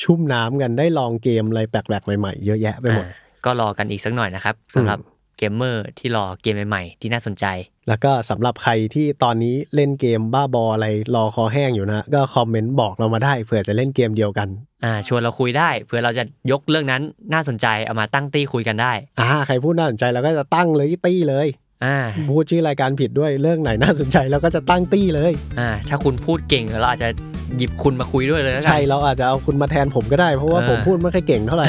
[0.02, 3.16] ชุ่มน้ำกันได้ลองเกมอะไรแปลกๆใหม่ๆ เยอะแยะไปหมดอ่า
[3.46, 5.00] ก็รอกันอีกสักหน่อยนะครับสำหรับ
[5.38, 7.46] เกมเมอร์ที่รอเกมใหม่ๆ ที่น่าสนใจ
[7.88, 14.48] แล้วก็สำหรับใครที่ตอนนี้เล่นเกมบ้าบออะไรรอคอแห้งอยู่นะ ก็คอมเมนต์บอกเรามาได้เผื่อจะเล่นเกมเดียวกัน
[14.84, 17.02] อ่าชวนเราคุยได้เผื่อเราจะยกเรื่องนั้น
[17.34, 21.65] น่าสนใจเอามาตั้งตี้คุยกันได้อ่าใครพูดน่าสนใจเราก็จะตั้งเลยตี้เลยอ่า
[22.30, 27.10] พูดชื่อรายการผิดด้วยเรื่องไหนน่าสนใจเราก็จะตั้งตี้เลยอ่าถ้าคุณพูดเก่งเราอาจจะ
[27.58, 31.68] หยิบคุณมาคุยด้วยเลยแล้วกันใช่เราอาจจะเอาคุณมาแทนผมก็ได้ เพราะว่าเออผมพูดไม่ค่อยเก่งเท่าไหร่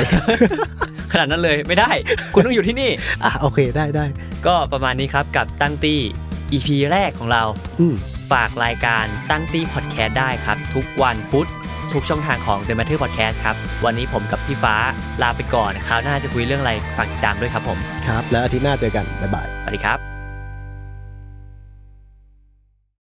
[1.13, 1.91] ขนาดนั้นเลยไม่ได้
[2.35, 2.91] คุณต้องอยู่ที่นี่
[3.25, 4.05] อะโอเคได้ได้
[4.47, 6.01] ก็ประมาณนี้ครับกับตั้งตี้
[6.53, 7.43] EP แรกของเรา
[7.81, 7.95] อืม
[8.33, 11.49] ฝากรายการตั้งตี้พอดแคสต์ได้ครับ ทุกวันพุธ
[11.95, 14.75] ทุกช่องทางของ The Matter Podcast ครับ วันนี้ผมกับพี่ฟ้า
[15.23, 20.16] ลาไปก่อน คราวหน้าจะคุยเรื่องอะไรฝากติดตามด้วยครับผม ครับ แล้วอาทิตย์หน้าเจอกัน บ๊ายบาย สวัสดีครับ